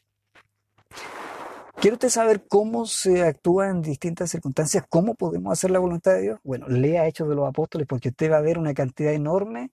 ¿Quiere 1.79 1.93
usted 1.93 2.09
saber 2.09 2.47
cómo 2.47 2.87
se 2.87 3.21
actúa 3.21 3.69
en 3.69 3.83
distintas 3.83 4.31
circunstancias? 4.31 4.83
¿Cómo 4.89 5.13
podemos 5.13 5.53
hacer 5.53 5.69
la 5.69 5.77
voluntad 5.77 6.13
de 6.13 6.21
Dios? 6.21 6.39
Bueno, 6.43 6.67
lea 6.67 7.05
Hechos 7.05 7.29
de 7.29 7.35
los 7.35 7.47
Apóstoles 7.47 7.85
porque 7.87 8.09
usted 8.09 8.31
va 8.31 8.37
a 8.37 8.41
ver 8.41 8.57
una 8.57 8.73
cantidad 8.73 9.13
enorme 9.13 9.69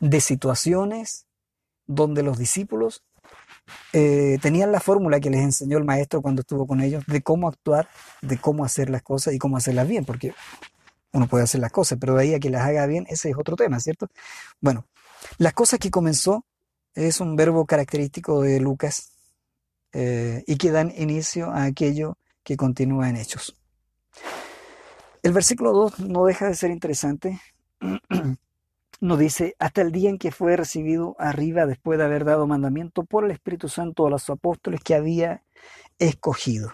de 0.00 0.20
situaciones 0.20 1.26
donde 1.86 2.24
los 2.24 2.36
discípulos 2.36 3.04
eh, 3.92 4.38
tenían 4.40 4.72
la 4.72 4.80
fórmula 4.80 5.20
que 5.20 5.30
les 5.30 5.40
enseñó 5.40 5.78
el 5.78 5.84
maestro 5.84 6.22
cuando 6.22 6.40
estuvo 6.40 6.66
con 6.66 6.80
ellos 6.80 7.04
de 7.06 7.22
cómo 7.22 7.48
actuar, 7.48 7.88
de 8.22 8.38
cómo 8.38 8.64
hacer 8.64 8.90
las 8.90 9.02
cosas 9.02 9.34
y 9.34 9.38
cómo 9.38 9.56
hacerlas 9.56 9.88
bien, 9.88 10.04
porque 10.04 10.34
uno 11.12 11.26
puede 11.26 11.44
hacer 11.44 11.60
las 11.60 11.72
cosas, 11.72 11.98
pero 12.00 12.14
de 12.14 12.22
ahí 12.22 12.34
a 12.34 12.40
que 12.40 12.50
las 12.50 12.66
haga 12.66 12.86
bien, 12.86 13.06
ese 13.08 13.30
es 13.30 13.36
otro 13.36 13.56
tema, 13.56 13.80
¿cierto? 13.80 14.08
Bueno, 14.60 14.86
las 15.38 15.52
cosas 15.52 15.78
que 15.78 15.90
comenzó 15.90 16.44
es 16.94 17.20
un 17.20 17.36
verbo 17.36 17.66
característico 17.66 18.42
de 18.42 18.60
Lucas 18.60 19.10
eh, 19.92 20.44
y 20.46 20.56
que 20.56 20.70
dan 20.70 20.92
inicio 20.96 21.50
a 21.50 21.64
aquello 21.64 22.18
que 22.42 22.56
continúa 22.56 23.08
en 23.08 23.16
hechos. 23.16 23.56
El 25.22 25.32
versículo 25.32 25.72
2 25.72 26.00
no 26.00 26.24
deja 26.24 26.46
de 26.46 26.54
ser 26.54 26.70
interesante. 26.70 27.40
Nos 29.00 29.18
dice, 29.18 29.54
hasta 29.58 29.82
el 29.82 29.92
día 29.92 30.08
en 30.08 30.18
que 30.18 30.32
fue 30.32 30.56
recibido 30.56 31.16
arriba 31.18 31.66
después 31.66 31.98
de 31.98 32.04
haber 32.04 32.24
dado 32.24 32.46
mandamiento 32.46 33.04
por 33.04 33.24
el 33.24 33.30
Espíritu 33.30 33.68
Santo 33.68 34.06
a 34.06 34.10
los 34.10 34.28
apóstoles 34.30 34.80
que 34.82 34.94
había 34.94 35.42
escogido. 35.98 36.72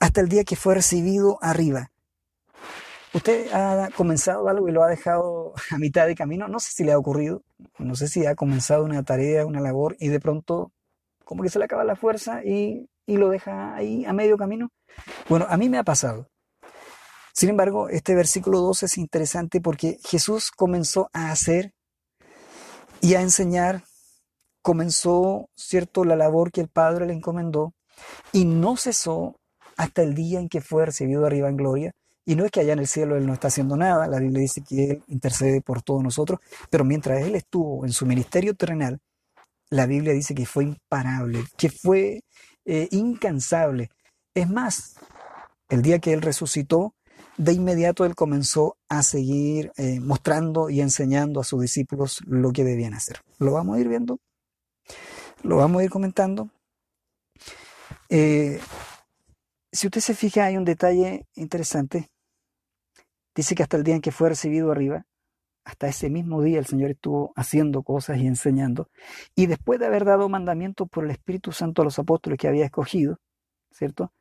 Hasta 0.00 0.20
el 0.20 0.28
día 0.28 0.44
que 0.44 0.56
fue 0.56 0.74
recibido 0.74 1.38
arriba. 1.42 1.90
Usted 3.12 3.52
ha 3.52 3.88
comenzado 3.96 4.48
algo 4.48 4.68
y 4.68 4.72
lo 4.72 4.84
ha 4.84 4.88
dejado 4.88 5.52
a 5.70 5.78
mitad 5.78 6.06
de 6.06 6.14
camino. 6.14 6.48
No 6.48 6.60
sé 6.60 6.70
si 6.72 6.84
le 6.84 6.92
ha 6.92 6.98
ocurrido, 6.98 7.42
no 7.78 7.94
sé 7.94 8.08
si 8.08 8.24
ha 8.26 8.34
comenzado 8.34 8.84
una 8.84 9.02
tarea, 9.02 9.46
una 9.46 9.60
labor 9.60 9.96
y 9.98 10.08
de 10.08 10.20
pronto 10.20 10.72
como 11.24 11.42
que 11.42 11.48
se 11.48 11.58
le 11.58 11.64
acaba 11.64 11.84
la 11.84 11.96
fuerza 11.96 12.42
y, 12.44 12.88
lo 13.06 13.28
deja 13.28 13.74
ahí 13.74 14.04
a 14.04 14.12
medio 14.12 14.36
camino. 14.36 14.70
Bueno, 15.28 15.44
a 15.48 15.56
mí 15.56 15.68
me 15.68 15.78
ha 15.78 15.82
pasado. 15.82 16.28
Sin 17.40 17.48
embargo, 17.48 17.88
este 17.88 18.14
versículo 18.14 18.60
12 18.60 18.84
es 18.84 18.98
interesante 18.98 19.62
porque 19.62 19.98
Jesús 20.04 20.50
comenzó 20.50 21.08
a 21.14 21.32
hacer 21.32 21.72
y 23.00 23.14
a 23.14 23.22
enseñar, 23.22 23.82
comenzó, 24.60 25.48
cierto, 25.56 26.04
la 26.04 26.16
labor 26.16 26.52
que 26.52 26.60
el 26.60 26.68
Padre 26.68 27.06
le 27.06 27.14
encomendó 27.14 27.72
y 28.30 28.44
no 28.44 28.76
cesó 28.76 29.36
hasta 29.78 30.02
el 30.02 30.14
día 30.14 30.38
en 30.38 30.50
que 30.50 30.60
fue 30.60 30.84
recibido 30.84 31.24
arriba 31.24 31.48
en 31.48 31.56
gloria. 31.56 31.92
Y 32.26 32.36
no 32.36 32.44
es 32.44 32.50
que 32.50 32.60
allá 32.60 32.74
en 32.74 32.80
el 32.80 32.86
cielo 32.86 33.16
Él 33.16 33.26
no 33.26 33.32
está 33.32 33.48
haciendo 33.48 33.74
nada, 33.74 34.06
la 34.06 34.18
Biblia 34.18 34.42
dice 34.42 34.62
que 34.62 34.90
Él 34.90 35.02
intercede 35.06 35.62
por 35.62 35.80
todos 35.80 36.02
nosotros, 36.02 36.40
pero 36.68 36.84
mientras 36.84 37.22
Él 37.22 37.36
estuvo 37.36 37.86
en 37.86 37.92
su 37.92 38.04
ministerio 38.04 38.54
terrenal, 38.54 39.00
la 39.70 39.86
Biblia 39.86 40.12
dice 40.12 40.34
que 40.34 40.44
fue 40.44 40.64
imparable, 40.64 41.42
que 41.56 41.70
fue 41.70 42.20
eh, 42.66 42.88
incansable. 42.90 43.88
Es 44.34 44.46
más, 44.46 44.96
el 45.70 45.80
día 45.80 46.00
que 46.00 46.12
Él 46.12 46.20
resucitó, 46.20 46.92
de 47.42 47.52
inmediato 47.52 48.04
Él 48.04 48.14
comenzó 48.14 48.76
a 48.88 49.02
seguir 49.02 49.72
eh, 49.76 50.00
mostrando 50.00 50.70
y 50.70 50.80
enseñando 50.80 51.40
a 51.40 51.44
sus 51.44 51.60
discípulos 51.60 52.20
lo 52.26 52.52
que 52.52 52.64
debían 52.64 52.94
hacer. 52.94 53.20
Lo 53.38 53.52
vamos 53.52 53.76
a 53.76 53.80
ir 53.80 53.88
viendo, 53.88 54.18
lo 55.42 55.56
vamos 55.56 55.80
a 55.80 55.84
ir 55.84 55.90
comentando. 55.90 56.50
Eh, 58.08 58.60
si 59.72 59.86
usted 59.86 60.00
se 60.00 60.14
fija, 60.14 60.44
hay 60.46 60.56
un 60.56 60.64
detalle 60.64 61.26
interesante 61.34 62.10
Dice 63.34 63.54
que 63.54 63.62
hasta 63.62 63.76
el 63.76 63.84
día 63.84 63.94
en 63.94 64.00
que 64.00 64.12
fue 64.12 64.28
recibido 64.28 64.72
arriba, 64.72 65.06
hasta 65.64 65.88
ese 65.88 66.10
mismo 66.10 66.42
día 66.42 66.58
el 66.58 66.66
Señor 66.66 66.90
estuvo 66.90 67.32
haciendo 67.36 67.82
cosas 67.82 68.18
y 68.18 68.26
enseñando. 68.26 68.88
Y 69.34 69.46
después 69.46 69.78
de 69.78 69.86
haber 69.86 70.04
dado 70.04 70.28
mandamientos 70.28 70.88
por 70.90 71.04
el 71.04 71.10
Espíritu 71.10 71.52
Santo 71.52 71.82
a 71.82 71.84
los 71.84 71.98
apóstoles 71.98 72.38
que 72.38 72.48
había 72.48 72.64
escogido, 72.64 73.18
¿cierto? 73.70 74.12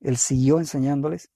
Él 0.00 0.16
siguió 0.18 0.58
enseñándoles. 0.58 1.30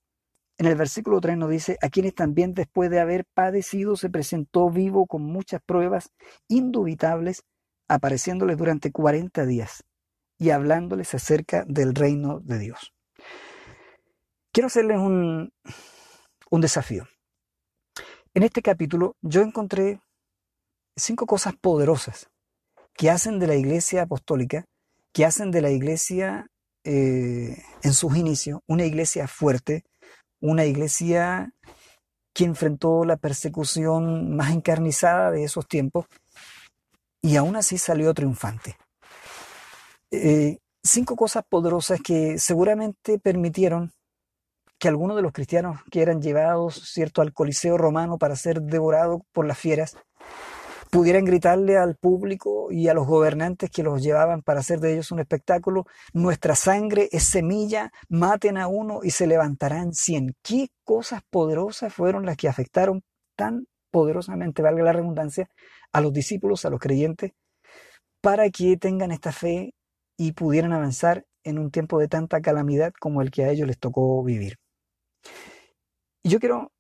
En 0.59 0.67
el 0.67 0.75
versículo 0.75 1.21
3 1.21 1.37
nos 1.39 1.51
dice, 1.51 1.79
a 1.81 1.89
quienes 1.89 2.15
también 2.15 2.53
después 2.53 2.91
de 2.91 2.99
haber 2.99 3.25
padecido 3.33 3.97
se 3.97 4.11
presentó 4.11 4.71
vivo 4.71 5.07
con 5.07 5.23
muchas 5.23 5.63
pruebas 5.65 6.11
indubitables, 6.49 7.45
apareciéndoles 7.89 8.57
durante 8.57 8.91
40 8.91 9.47
días 9.47 9.85
y 10.37 10.51
hablándoles 10.51 11.15
acerca 11.15 11.65
del 11.67 11.95
reino 11.95 12.41
de 12.41 12.59
Dios. 12.59 12.93
Quiero 14.53 14.67
hacerles 14.67 14.99
un, 14.99 15.53
un 16.51 16.61
desafío. 16.61 17.07
En 18.35 18.43
este 18.43 18.61
capítulo 18.61 19.17
yo 19.23 19.43
encontré 19.43 20.01
cinco 20.97 21.27
cosas 21.27 21.55
poderosas 21.61 22.29
que 22.95 23.11
hacen 23.11 23.39
de 23.39 23.47
la 23.47 23.55
iglesia 23.55 24.03
apostólica, 24.03 24.65
que 25.13 25.25
hacen 25.25 25.53
de 25.53 25.63
la 25.63 25.71
iglesia 25.71 26.49
eh, 26.85 27.63
en 27.83 27.95
sus 27.95 28.17
inicios 28.17 28.61
una 28.67 28.85
iglesia 28.85 29.29
fuerte, 29.29 29.85
una 30.41 30.65
iglesia 30.65 31.53
que 32.33 32.45
enfrentó 32.45 33.05
la 33.05 33.17
persecución 33.17 34.37
más 34.37 34.53
encarnizada 34.53 35.31
de 35.31 35.45
esos 35.45 35.67
tiempos 35.67 36.07
y 37.21 37.37
aún 37.37 37.57
así 37.57 37.79
salió 37.79 38.15
triunfante. 38.15 38.77
Eh, 40.11 40.59
cinco 40.83 41.17
cosas 41.17 41.45
poderosas 41.49 42.01
que 42.01 42.39
seguramente 42.39 43.19
permitieron 43.19 43.93
que 44.79 44.89
algunos 44.89 45.17
de 45.17 45.23
los 45.23 45.33
cristianos 45.33 45.81
que 45.91 46.01
eran 46.03 46.23
llevados, 46.23 46.75
cierto, 46.93 47.21
al 47.21 47.33
Coliseo 47.33 47.77
romano 47.77 48.17
para 48.17 48.37
ser 48.37 48.63
devorados 48.63 49.21
por 49.33 49.45
las 49.45 49.59
fieras, 49.59 49.97
pudieran 50.91 51.25
gritarle 51.25 51.77
al 51.77 51.97
público 51.97 52.71
y 52.71 52.89
a 52.89 52.95
los 52.95 53.07
gobernantes 53.07 53.71
que 53.71 53.83
los 53.83 54.03
llevaban 54.03 54.43
para 54.43 54.61
hacer 54.61 54.81
de 54.81 54.93
ellos 54.93 55.13
un 55.13 55.21
espectáculo, 55.21 55.87
nuestra 56.13 56.55
sangre 56.55 57.09
es 57.13 57.25
semilla, 57.25 57.93
maten 58.09 58.57
a 58.57 58.69
uno 58.69 59.01
y 59.03 59.11
se 59.11 59.27
levantarán 59.27 59.93
cien. 59.93 60.35
¿Qué 60.43 60.69
cosas 60.85 61.23
poderosas 61.31 61.93
fueron 61.93 62.27
las 62.27 62.37
que 62.37 62.49
afectaron 62.49 63.03
tan 63.37 63.67
poderosamente, 63.91 64.63
valga 64.63 64.85
la 64.85 64.93
redundancia, 64.93 65.49
a 65.93 66.01
los 66.01 66.13
discípulos, 66.13 66.65
a 66.65 66.71
los 66.71 66.81
creyentes, 66.81 67.33
para 68.21 68.51
que 68.51 68.77
tengan 68.77 69.11
esta 69.11 69.33
fe 69.33 69.75
y 70.17 70.33
pudieran 70.33 70.73
avanzar 70.73 71.25
en 71.45 71.59
un 71.59 71.71
tiempo 71.71 71.99
de 71.99 72.09
tanta 72.09 72.41
calamidad 72.41 72.93
como 72.99 73.23
el 73.23 73.31
que 73.31 73.45
a 73.45 73.51
ellos 73.51 73.67
les 73.67 73.79
tocó 73.79 74.23
vivir? 74.23 74.57
Yo 76.25 76.41
quiero, 76.41 76.73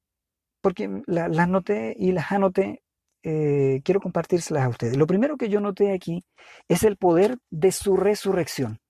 porque 0.60 1.02
las 1.06 1.48
noté 1.48 1.94
y 1.98 2.12
las 2.12 2.30
anoté, 2.32 2.82
eh, 3.22 3.80
quiero 3.84 4.00
compartírselas 4.00 4.64
a 4.64 4.68
ustedes. 4.68 4.96
Lo 4.96 5.06
primero 5.06 5.36
que 5.36 5.48
yo 5.48 5.60
noté 5.60 5.92
aquí 5.92 6.24
es 6.68 6.82
el 6.82 6.96
poder 6.96 7.38
de 7.50 7.72
su 7.72 7.96
resurrección 7.96 8.80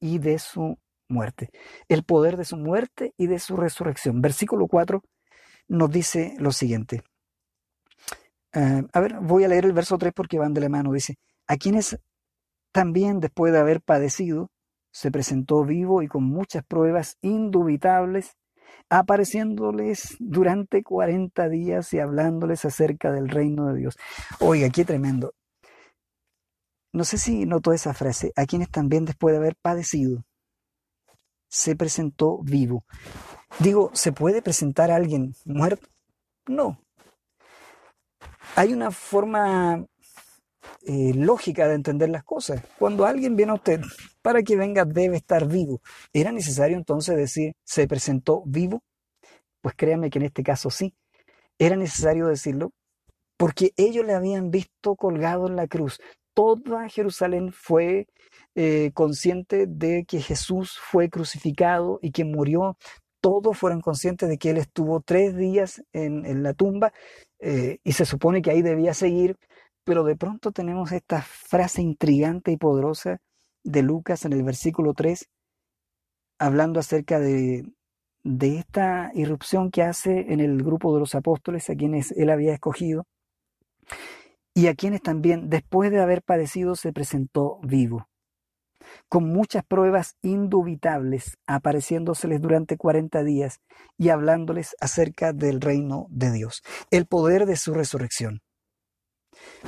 y 0.00 0.18
de 0.18 0.38
su 0.38 0.78
muerte. 1.08 1.50
El 1.88 2.04
poder 2.04 2.36
de 2.36 2.44
su 2.44 2.56
muerte 2.56 3.14
y 3.16 3.26
de 3.26 3.38
su 3.38 3.56
resurrección. 3.56 4.20
Versículo 4.20 4.66
4 4.66 5.02
nos 5.68 5.90
dice 5.90 6.34
lo 6.38 6.52
siguiente. 6.52 7.02
Eh, 8.52 8.82
a 8.92 9.00
ver, 9.00 9.14
voy 9.20 9.44
a 9.44 9.48
leer 9.48 9.64
el 9.64 9.72
verso 9.72 9.96
3 9.98 10.12
porque 10.14 10.38
van 10.38 10.54
de 10.54 10.60
la 10.60 10.68
mano. 10.68 10.92
Dice, 10.92 11.16
a 11.46 11.56
quienes 11.56 11.98
también 12.72 13.20
después 13.20 13.52
de 13.52 13.58
haber 13.58 13.80
padecido, 13.80 14.50
se 14.92 15.10
presentó 15.10 15.64
vivo 15.64 16.02
y 16.02 16.08
con 16.08 16.24
muchas 16.24 16.64
pruebas 16.64 17.16
indubitables 17.22 18.36
apareciéndoles 18.88 20.16
durante 20.18 20.82
40 20.82 21.48
días 21.48 21.92
y 21.94 21.98
hablándoles 21.98 22.64
acerca 22.64 23.10
del 23.10 23.28
reino 23.28 23.68
de 23.68 23.78
Dios. 23.78 23.96
Oiga, 24.40 24.68
qué 24.70 24.84
tremendo. 24.84 25.32
No 26.92 27.04
sé 27.04 27.16
si 27.16 27.46
notó 27.46 27.72
esa 27.72 27.94
frase, 27.94 28.32
a 28.36 28.44
quienes 28.44 28.70
también 28.70 29.06
después 29.06 29.32
de 29.32 29.38
haber 29.38 29.56
padecido, 29.56 30.24
se 31.48 31.74
presentó 31.74 32.38
vivo. 32.42 32.84
Digo, 33.58 33.90
¿se 33.94 34.12
puede 34.12 34.42
presentar 34.42 34.90
a 34.90 34.96
alguien 34.96 35.34
muerto? 35.44 35.88
No. 36.46 36.78
Hay 38.56 38.72
una 38.72 38.90
forma 38.90 39.86
eh, 40.86 41.12
lógica 41.14 41.68
de 41.68 41.74
entender 41.74 42.10
las 42.10 42.24
cosas. 42.24 42.62
Cuando 42.78 43.06
alguien 43.06 43.36
viene 43.36 43.52
a 43.52 43.56
usted 43.56 43.80
para 44.22 44.42
que 44.42 44.56
venga 44.56 44.84
debe 44.84 45.16
estar 45.16 45.46
vivo. 45.46 45.80
¿Era 46.12 46.32
necesario 46.32 46.76
entonces 46.76 47.16
decir 47.16 47.54
se 47.64 47.86
presentó 47.86 48.42
vivo? 48.46 48.82
Pues 49.60 49.74
créanme 49.76 50.10
que 50.10 50.18
en 50.18 50.26
este 50.26 50.42
caso 50.42 50.70
sí. 50.70 50.94
Era 51.58 51.76
necesario 51.76 52.26
decirlo 52.28 52.72
porque 53.36 53.72
ellos 53.76 54.06
le 54.06 54.14
habían 54.14 54.50
visto 54.50 54.94
colgado 54.96 55.48
en 55.48 55.56
la 55.56 55.66
cruz. 55.66 55.98
Toda 56.34 56.88
Jerusalén 56.88 57.52
fue 57.52 58.06
eh, 58.54 58.92
consciente 58.94 59.66
de 59.66 60.04
que 60.06 60.20
Jesús 60.20 60.78
fue 60.80 61.10
crucificado 61.10 61.98
y 62.02 62.12
que 62.12 62.24
murió. 62.24 62.76
Todos 63.20 63.58
fueron 63.58 63.80
conscientes 63.80 64.28
de 64.28 64.38
que 64.38 64.50
Él 64.50 64.58
estuvo 64.58 65.00
tres 65.00 65.36
días 65.36 65.82
en, 65.92 66.42
la 66.42 66.54
tumba 66.54 66.92
eh, 67.40 67.78
y 67.84 67.92
se 67.92 68.04
supone 68.04 68.42
que 68.42 68.50
ahí 68.50 68.62
debía 68.62 68.94
seguir, 68.94 69.36
pero 69.84 70.04
de 70.04 70.16
pronto 70.16 70.52
tenemos 70.52 70.92
esta 70.92 71.22
frase 71.22 71.82
intrigante 71.82 72.52
y 72.52 72.56
poderosa 72.56 73.20
de 73.64 73.82
Lucas 73.82 74.24
en 74.24 74.32
el 74.32 74.42
versículo 74.42 74.94
3, 74.94 75.28
hablando 76.38 76.80
acerca 76.80 77.18
de, 77.20 77.64
de 78.24 78.58
esta 78.58 79.10
irrupción 79.14 79.70
que 79.70 79.82
hace 79.82 80.32
en 80.32 80.40
el 80.40 80.62
grupo 80.62 80.92
de 80.94 81.00
los 81.00 81.14
apóstoles, 81.14 81.68
a 81.70 81.74
quienes 81.74 82.12
él 82.12 82.30
había 82.30 82.52
escogido, 82.52 83.06
y 84.54 84.66
a 84.66 84.74
quienes 84.74 85.02
también, 85.02 85.48
después 85.48 85.90
de 85.90 86.00
haber 86.00 86.22
padecido, 86.22 86.76
se 86.76 86.92
presentó 86.92 87.58
vivo, 87.62 88.08
con 89.08 89.24
muchas 89.24 89.64
pruebas 89.64 90.16
indubitables, 90.22 91.38
apareciéndoseles 91.46 92.40
durante 92.40 92.76
40 92.76 93.22
días 93.22 93.60
y 93.96 94.10
hablándoles 94.10 94.76
acerca 94.80 95.32
del 95.32 95.60
reino 95.60 96.06
de 96.10 96.32
Dios, 96.32 96.62
el 96.90 97.06
poder 97.06 97.46
de 97.46 97.56
su 97.56 97.72
resurrección. 97.72 98.40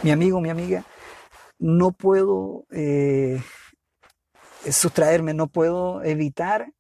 Mi 0.02 0.10
amigo, 0.10 0.40
mi 0.40 0.50
amiga, 0.50 0.84
no 1.58 1.92
puedo 1.92 2.66
eh, 2.70 3.40
sustraerme, 4.72 5.34
no 5.34 5.48
puedo 5.48 6.02
evitar 6.02 6.72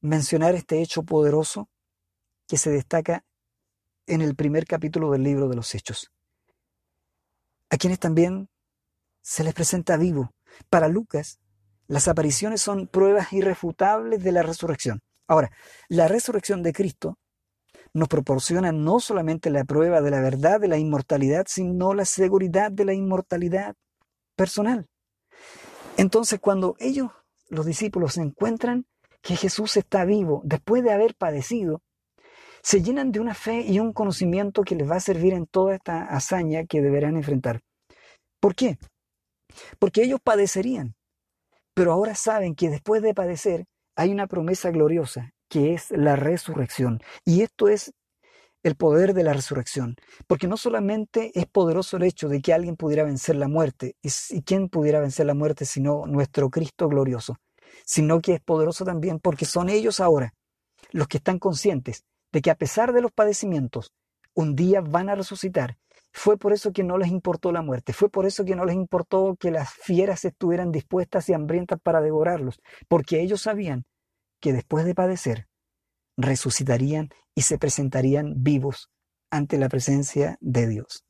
mencionar 0.00 0.54
este 0.54 0.80
hecho 0.80 1.02
poderoso 1.02 1.68
que 2.46 2.56
se 2.56 2.70
destaca 2.70 3.24
en 4.06 4.22
el 4.22 4.34
primer 4.34 4.66
capítulo 4.66 5.10
del 5.10 5.22
libro 5.22 5.48
de 5.48 5.56
los 5.56 5.74
Hechos, 5.74 6.10
a 7.70 7.76
quienes 7.76 7.98
también 7.98 8.48
se 9.22 9.44
les 9.44 9.54
presenta 9.54 9.96
vivo. 9.96 10.32
Para 10.70 10.88
Lucas, 10.88 11.38
las 11.86 12.08
apariciones 12.08 12.62
son 12.62 12.86
pruebas 12.86 13.32
irrefutables 13.32 14.22
de 14.22 14.32
la 14.32 14.42
resurrección. 14.42 15.00
Ahora, 15.26 15.50
la 15.88 16.08
resurrección 16.08 16.62
de 16.62 16.72
Cristo 16.72 17.18
nos 17.92 18.08
proporciona 18.08 18.72
no 18.72 19.00
solamente 19.00 19.50
la 19.50 19.64
prueba 19.64 20.00
de 20.00 20.10
la 20.10 20.20
verdad 20.20 20.60
de 20.60 20.68
la 20.68 20.78
inmortalidad, 20.78 21.46
sino 21.48 21.94
la 21.94 22.04
seguridad 22.04 22.70
de 22.70 22.84
la 22.84 22.94
inmortalidad 22.94 23.74
personal. 24.36 24.88
Entonces, 25.98 26.38
cuando 26.38 26.76
ellos, 26.78 27.10
los 27.48 27.66
discípulos, 27.66 28.14
se 28.14 28.22
encuentran 28.22 28.86
que 29.20 29.34
Jesús 29.34 29.76
está 29.76 30.04
vivo 30.04 30.42
después 30.44 30.84
de 30.84 30.92
haber 30.92 31.16
padecido, 31.16 31.82
se 32.62 32.82
llenan 32.82 33.10
de 33.10 33.18
una 33.18 33.34
fe 33.34 33.62
y 33.62 33.80
un 33.80 33.92
conocimiento 33.92 34.62
que 34.62 34.76
les 34.76 34.88
va 34.88 34.96
a 34.96 35.00
servir 35.00 35.32
en 35.32 35.46
toda 35.46 35.74
esta 35.74 36.04
hazaña 36.04 36.66
que 36.66 36.80
deberán 36.80 37.16
enfrentar. 37.16 37.62
¿Por 38.40 38.54
qué? 38.54 38.78
Porque 39.80 40.04
ellos 40.04 40.20
padecerían, 40.22 40.94
pero 41.74 41.92
ahora 41.92 42.14
saben 42.14 42.54
que 42.54 42.70
después 42.70 43.02
de 43.02 43.12
padecer 43.12 43.66
hay 43.96 44.12
una 44.12 44.28
promesa 44.28 44.70
gloriosa, 44.70 45.32
que 45.48 45.74
es 45.74 45.90
la 45.90 46.14
resurrección. 46.14 47.00
Y 47.24 47.42
esto 47.42 47.68
es 47.68 47.92
el 48.62 48.74
poder 48.74 49.14
de 49.14 49.22
la 49.22 49.32
resurrección, 49.32 49.96
porque 50.26 50.48
no 50.48 50.56
solamente 50.56 51.30
es 51.34 51.46
poderoso 51.46 51.96
el 51.96 52.02
hecho 52.02 52.28
de 52.28 52.40
que 52.40 52.52
alguien 52.52 52.76
pudiera 52.76 53.04
vencer 53.04 53.36
la 53.36 53.48
muerte, 53.48 53.96
y, 54.02 54.42
quién 54.42 54.68
pudiera 54.68 55.00
vencer 55.00 55.26
la 55.26 55.34
muerte 55.34 55.64
sino 55.64 56.06
nuestro 56.06 56.50
Cristo 56.50 56.88
glorioso, 56.88 57.38
sino 57.84 58.20
que 58.20 58.34
es 58.34 58.40
poderoso 58.40 58.84
también 58.84 59.20
porque 59.20 59.44
son 59.44 59.68
ellos 59.68 60.00
ahora 60.00 60.34
los 60.90 61.08
que 61.08 61.18
están 61.18 61.38
conscientes 61.38 62.04
de 62.32 62.40
que 62.40 62.50
a 62.50 62.54
pesar 62.54 62.92
de 62.92 63.00
los 63.00 63.12
padecimientos, 63.12 63.92
un 64.34 64.54
día 64.54 64.80
van 64.80 65.08
a 65.08 65.14
resucitar. 65.14 65.78
Fue 66.12 66.36
por 66.36 66.52
eso 66.52 66.72
que 66.72 66.84
no 66.84 66.96
les 66.98 67.10
importó 67.10 67.52
la 67.52 67.62
muerte, 67.62 67.92
fue 67.92 68.08
por 68.08 68.26
eso 68.26 68.44
que 68.44 68.56
no 68.56 68.64
les 68.64 68.76
importó 68.76 69.36
que 69.38 69.50
las 69.50 69.70
fieras 69.70 70.24
estuvieran 70.24 70.72
dispuestas 70.72 71.28
y 71.28 71.34
hambrientas 71.34 71.78
para 71.80 72.00
devorarlos, 72.00 72.60
porque 72.88 73.20
ellos 73.20 73.42
sabían 73.42 73.84
que 74.40 74.52
después 74.52 74.84
de 74.84 74.94
padecer, 74.94 75.47
resucitarían 76.18 77.08
y 77.34 77.42
se 77.42 77.56
presentarían 77.56 78.34
vivos 78.42 78.90
ante 79.30 79.56
la 79.56 79.68
presencia 79.68 80.36
de 80.40 80.66
Dios. 80.66 81.04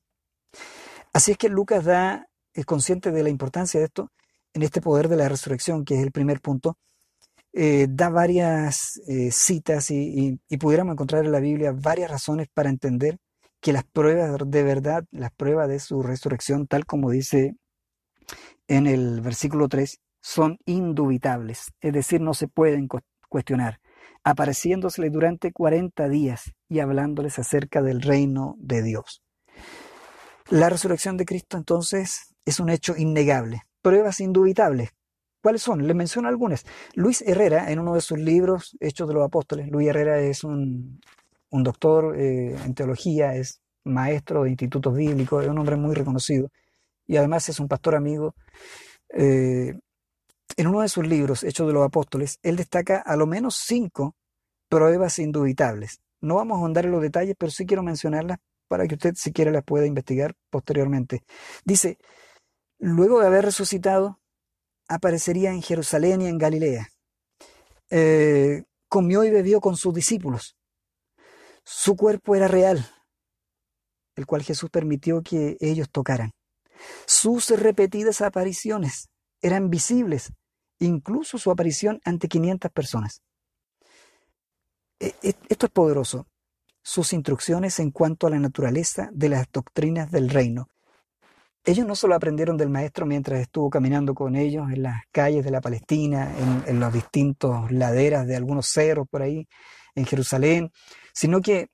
Así 1.12 1.32
es 1.32 1.38
que 1.38 1.48
Lucas 1.48 1.84
da, 1.84 2.28
es 2.52 2.64
consciente 2.66 3.10
de 3.10 3.22
la 3.22 3.30
importancia 3.30 3.80
de 3.80 3.86
esto, 3.86 4.12
en 4.52 4.62
este 4.62 4.80
poder 4.80 5.08
de 5.08 5.16
la 5.16 5.28
resurrección, 5.28 5.84
que 5.84 5.94
es 5.94 6.02
el 6.02 6.12
primer 6.12 6.40
punto, 6.40 6.78
eh, 7.52 7.86
da 7.88 8.10
varias 8.10 9.00
eh, 9.08 9.30
citas 9.32 9.90
y, 9.90 10.38
pudiéramos 10.60 10.92
encontrar 10.92 11.24
en 11.24 11.32
la 11.32 11.40
Biblia 11.40 11.72
varias 11.72 12.10
razones 12.10 12.48
para 12.52 12.68
entender 12.68 13.18
que 13.60 13.72
las 13.72 13.84
pruebas 13.84 14.38
de 14.46 14.62
verdad, 14.62 15.04
las 15.10 15.32
pruebas 15.32 15.68
de 15.68 15.80
su 15.80 16.02
resurrección, 16.02 16.66
tal 16.66 16.84
como 16.86 17.10
dice 17.10 17.56
en 18.68 18.86
el 18.86 19.22
versículo 19.22 19.68
3, 19.68 19.98
son 20.20 20.58
indubitables, 20.66 21.72
es 21.80 21.92
decir, 21.92 22.20
no 22.20 22.34
se 22.34 22.48
pueden 22.48 22.88
cuestionar, 23.28 23.80
apareciéndosele 24.24 25.10
durante 25.10 25.52
40 25.52 26.08
días 26.08 26.52
y 26.68 26.80
hablándoles 26.80 27.38
acerca 27.38 27.82
del 27.82 28.02
reino 28.02 28.56
de 28.58 28.82
Dios. 28.82 29.22
La 30.50 30.68
resurrección 30.68 31.16
de 31.16 31.24
Cristo 31.24 31.56
entonces 31.56 32.34
es 32.44 32.60
un 32.60 32.70
hecho 32.70 32.96
innegable, 32.96 33.62
pruebas 33.82 34.20
indubitables. 34.20 34.90
¿Cuáles 35.42 35.62
son? 35.62 35.86
Les 35.86 35.94
menciono 35.94 36.28
algunas. 36.28 36.64
Luis 36.94 37.22
Herrera, 37.22 37.70
en 37.70 37.78
uno 37.78 37.94
de 37.94 38.00
sus 38.00 38.18
libros, 38.18 38.76
Hechos 38.80 39.08
de 39.08 39.14
los 39.14 39.24
Apóstoles, 39.24 39.68
Luis 39.68 39.88
Herrera 39.88 40.18
es 40.20 40.44
un, 40.44 41.00
doctor 41.50 42.16
eh, 42.18 42.56
en 42.64 42.74
teología, 42.74 43.34
es 43.34 43.60
maestro 43.84 44.44
de 44.44 44.50
institutos 44.50 44.94
bíblicos, 44.94 45.44
es 45.44 45.50
un 45.50 45.58
hombre 45.58 45.76
muy 45.76 45.94
reconocido 45.94 46.50
y 47.06 47.16
además 47.16 47.48
es 47.48 47.60
un 47.60 47.68
pastor 47.68 47.94
amigo. 47.94 48.34
Eh, 49.10 49.74
en 50.56 50.66
uno 50.66 50.80
de 50.80 50.88
sus 50.88 51.06
libros, 51.06 51.44
Hechos 51.44 51.66
de 51.66 51.72
los 51.72 51.84
Apóstoles, 51.84 52.38
él 52.42 52.56
destaca 52.56 52.98
a 52.98 53.16
lo 53.16 53.26
menos 53.26 53.56
cinco 53.56 54.16
pruebas 54.68 55.18
indubitables. 55.18 56.00
No 56.20 56.36
vamos 56.36 56.56
a 56.56 56.60
ahondar 56.60 56.86
en 56.86 56.92
los 56.92 57.02
detalles, 57.02 57.36
pero 57.38 57.52
sí 57.52 57.66
quiero 57.66 57.82
mencionarlas 57.82 58.38
para 58.66 58.86
que 58.86 58.94
usted, 58.94 59.14
si 59.14 59.32
quiere, 59.32 59.50
las 59.50 59.64
pueda 59.64 59.86
investigar 59.86 60.34
posteriormente. 60.50 61.22
Dice, 61.64 61.98
luego 62.78 63.20
de 63.20 63.26
haber 63.26 63.44
resucitado, 63.44 64.20
aparecería 64.88 65.50
en 65.50 65.62
Jerusalén 65.62 66.22
y 66.22 66.26
en 66.26 66.38
Galilea. 66.38 66.88
Eh, 67.90 68.64
comió 68.88 69.24
y 69.24 69.30
bebió 69.30 69.60
con 69.60 69.76
sus 69.76 69.94
discípulos. 69.94 70.56
Su 71.64 71.96
cuerpo 71.96 72.34
era 72.34 72.48
real, 72.48 72.86
el 74.16 74.26
cual 74.26 74.42
Jesús 74.42 74.70
permitió 74.70 75.22
que 75.22 75.56
ellos 75.60 75.88
tocaran. 75.90 76.32
Sus 77.06 77.50
repetidas 77.50 78.20
apariciones 78.20 79.08
eran 79.40 79.70
visibles, 79.70 80.32
incluso 80.78 81.38
su 81.38 81.50
aparición 81.50 82.00
ante 82.04 82.28
500 82.28 82.70
personas. 82.70 83.22
E, 85.00 85.14
e, 85.22 85.34
esto 85.48 85.66
es 85.66 85.72
poderoso. 85.72 86.26
Sus 86.82 87.12
instrucciones 87.12 87.78
en 87.80 87.90
cuanto 87.90 88.26
a 88.26 88.30
la 88.30 88.38
naturaleza 88.38 89.10
de 89.12 89.28
las 89.28 89.46
doctrinas 89.52 90.10
del 90.10 90.30
reino 90.30 90.68
ellos 91.68 91.86
no 91.86 91.94
solo 91.94 92.14
aprendieron 92.14 92.56
del 92.56 92.70
maestro 92.70 93.04
mientras 93.04 93.40
estuvo 93.40 93.68
caminando 93.68 94.14
con 94.14 94.36
ellos 94.36 94.70
en 94.72 94.82
las 94.84 95.02
calles 95.12 95.44
de 95.44 95.50
la 95.50 95.60
Palestina, 95.60 96.32
en, 96.66 96.80
los 96.80 96.92
distintos 96.92 97.70
laderas 97.70 98.26
de 98.26 98.36
algunos 98.36 98.66
cerros 98.68 99.06
por 99.08 99.20
ahí, 99.20 99.46
en 99.94 100.06
Jerusalén, 100.06 100.70
sino 101.12 101.42
que 101.42 101.68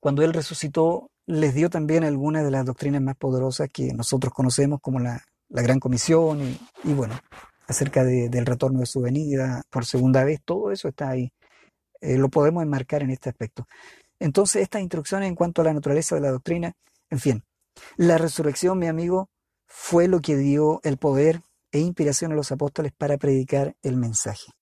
cuando 0.00 0.22
él 0.22 0.32
resucitó 0.32 1.10
les 1.26 1.54
dio 1.54 1.68
también 1.68 2.04
algunas 2.04 2.44
de 2.44 2.50
las 2.50 2.64
doctrinas 2.64 3.02
más 3.02 3.16
poderosas 3.16 3.68
que 3.70 3.92
nosotros 3.92 4.32
conocemos 4.32 4.80
como 4.80 4.98
la, 5.00 5.22
Gran 5.48 5.80
Comisión 5.80 6.40
y, 6.84 6.92
bueno, 6.92 7.18
acerca 7.66 8.04
del 8.04 8.46
retorno 8.46 8.80
de 8.80 8.86
su 8.86 9.00
venida 9.00 9.62
por 9.70 9.84
segunda 9.84 10.24
vez, 10.24 10.40
todo 10.44 10.70
eso 10.70 10.88
está 10.88 11.10
ahí. 11.10 11.32
Eh, 12.00 12.18
lo 12.18 12.28
podemos 12.28 12.62
enmarcar 12.62 13.02
en 13.02 13.10
este 13.10 13.30
aspecto. 13.30 13.66
Entonces, 14.18 14.62
estas 14.62 14.82
instrucciones 14.82 15.28
en 15.28 15.34
cuanto 15.34 15.62
a 15.62 15.64
la 15.64 15.74
naturaleza 15.74 16.14
de 16.14 16.20
la 16.20 16.30
doctrina, 16.30 16.72
en 17.10 17.18
fin, 17.18 17.44
la 17.96 18.18
resurrección, 18.18 18.78
mi 18.78 18.86
amigo, 18.86 19.28
fue 19.66 20.08
lo 20.08 20.20
que 20.20 20.36
dio 20.36 20.80
el 20.84 20.96
poder 20.96 21.42
e 21.72 21.80
inspiración 21.80 22.32
a 22.32 22.36
los 22.36 22.52
apóstoles 22.52 22.92
para 22.92 23.18
predicar 23.18 23.76
el 23.82 23.96
mensaje. 23.96 24.52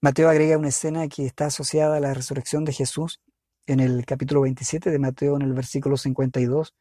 Mateo 0.00 0.28
agrega 0.28 0.58
una 0.58 0.68
escena 0.68 1.06
que 1.08 1.26
está 1.26 1.46
asociada 1.46 1.96
a 1.96 2.00
la 2.00 2.14
resurrección 2.14 2.64
de 2.64 2.72
Jesús 2.72 3.20
en 3.66 3.80
el 3.80 4.04
capítulo 4.04 4.40
27 4.40 4.90
de 4.90 4.98
Mateo, 4.98 5.36
en 5.36 5.42
el 5.42 5.52
versículo 5.52 5.96
52. 5.96 6.74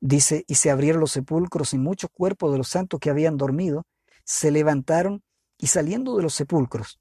Dice, 0.00 0.44
y 0.48 0.56
se 0.56 0.70
abrieron 0.70 1.00
los 1.00 1.12
sepulcros 1.12 1.74
y 1.74 1.78
muchos 1.78 2.10
cuerpos 2.12 2.52
de 2.52 2.58
los 2.58 2.68
santos 2.68 2.98
que 3.00 3.10
habían 3.10 3.36
dormido 3.36 3.84
se 4.24 4.50
levantaron 4.50 5.22
y 5.58 5.68
saliendo 5.68 6.16
de 6.16 6.22
los 6.22 6.34
sepulcros. 6.34 6.98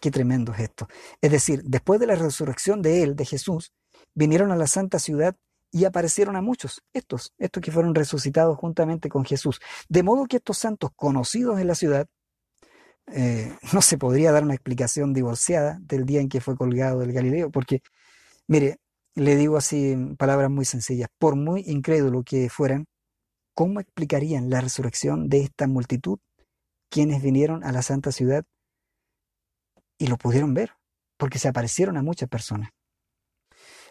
Qué 0.00 0.10
tremendo 0.10 0.52
es 0.54 0.60
esto. 0.60 0.88
Es 1.20 1.30
decir, 1.30 1.62
después 1.64 2.00
de 2.00 2.06
la 2.06 2.14
resurrección 2.14 2.82
de 2.82 3.02
él, 3.02 3.16
de 3.16 3.26
Jesús, 3.26 3.72
vinieron 4.14 4.50
a 4.50 4.56
la 4.56 4.66
santa 4.66 4.98
ciudad 4.98 5.36
y 5.72 5.84
aparecieron 5.84 6.36
a 6.36 6.42
muchos, 6.42 6.82
estos, 6.92 7.32
estos 7.38 7.62
que 7.62 7.70
fueron 7.70 7.94
resucitados 7.94 8.58
juntamente 8.58 9.08
con 9.08 9.24
Jesús. 9.24 9.60
De 9.88 10.02
modo 10.02 10.26
que 10.26 10.38
estos 10.38 10.58
santos 10.58 10.90
conocidos 10.96 11.60
en 11.60 11.66
la 11.66 11.74
ciudad, 11.74 12.08
eh, 13.12 13.52
no 13.72 13.82
se 13.82 13.98
podría 13.98 14.32
dar 14.32 14.44
una 14.44 14.54
explicación 14.54 15.12
divorciada 15.12 15.78
del 15.80 16.06
día 16.06 16.20
en 16.20 16.28
que 16.28 16.40
fue 16.40 16.56
colgado 16.56 17.02
el 17.02 17.12
Galileo, 17.12 17.50
porque, 17.50 17.82
mire, 18.46 18.78
le 19.14 19.36
digo 19.36 19.56
así 19.56 19.92
en 19.92 20.16
palabras 20.16 20.50
muy 20.50 20.64
sencillas, 20.64 21.08
por 21.18 21.36
muy 21.36 21.64
incrédulo 21.66 22.22
que 22.22 22.48
fueran, 22.48 22.86
¿cómo 23.54 23.80
explicarían 23.80 24.50
la 24.50 24.60
resurrección 24.60 25.28
de 25.28 25.42
esta 25.42 25.66
multitud 25.66 26.18
quienes 26.90 27.22
vinieron 27.22 27.64
a 27.64 27.72
la 27.72 27.82
santa 27.82 28.12
ciudad 28.12 28.44
y 29.98 30.06
lo 30.06 30.16
pudieron 30.16 30.54
ver? 30.54 30.72
Porque 31.16 31.38
se 31.38 31.48
aparecieron 31.48 31.96
a 31.96 32.02
muchas 32.02 32.28
personas. 32.28 32.70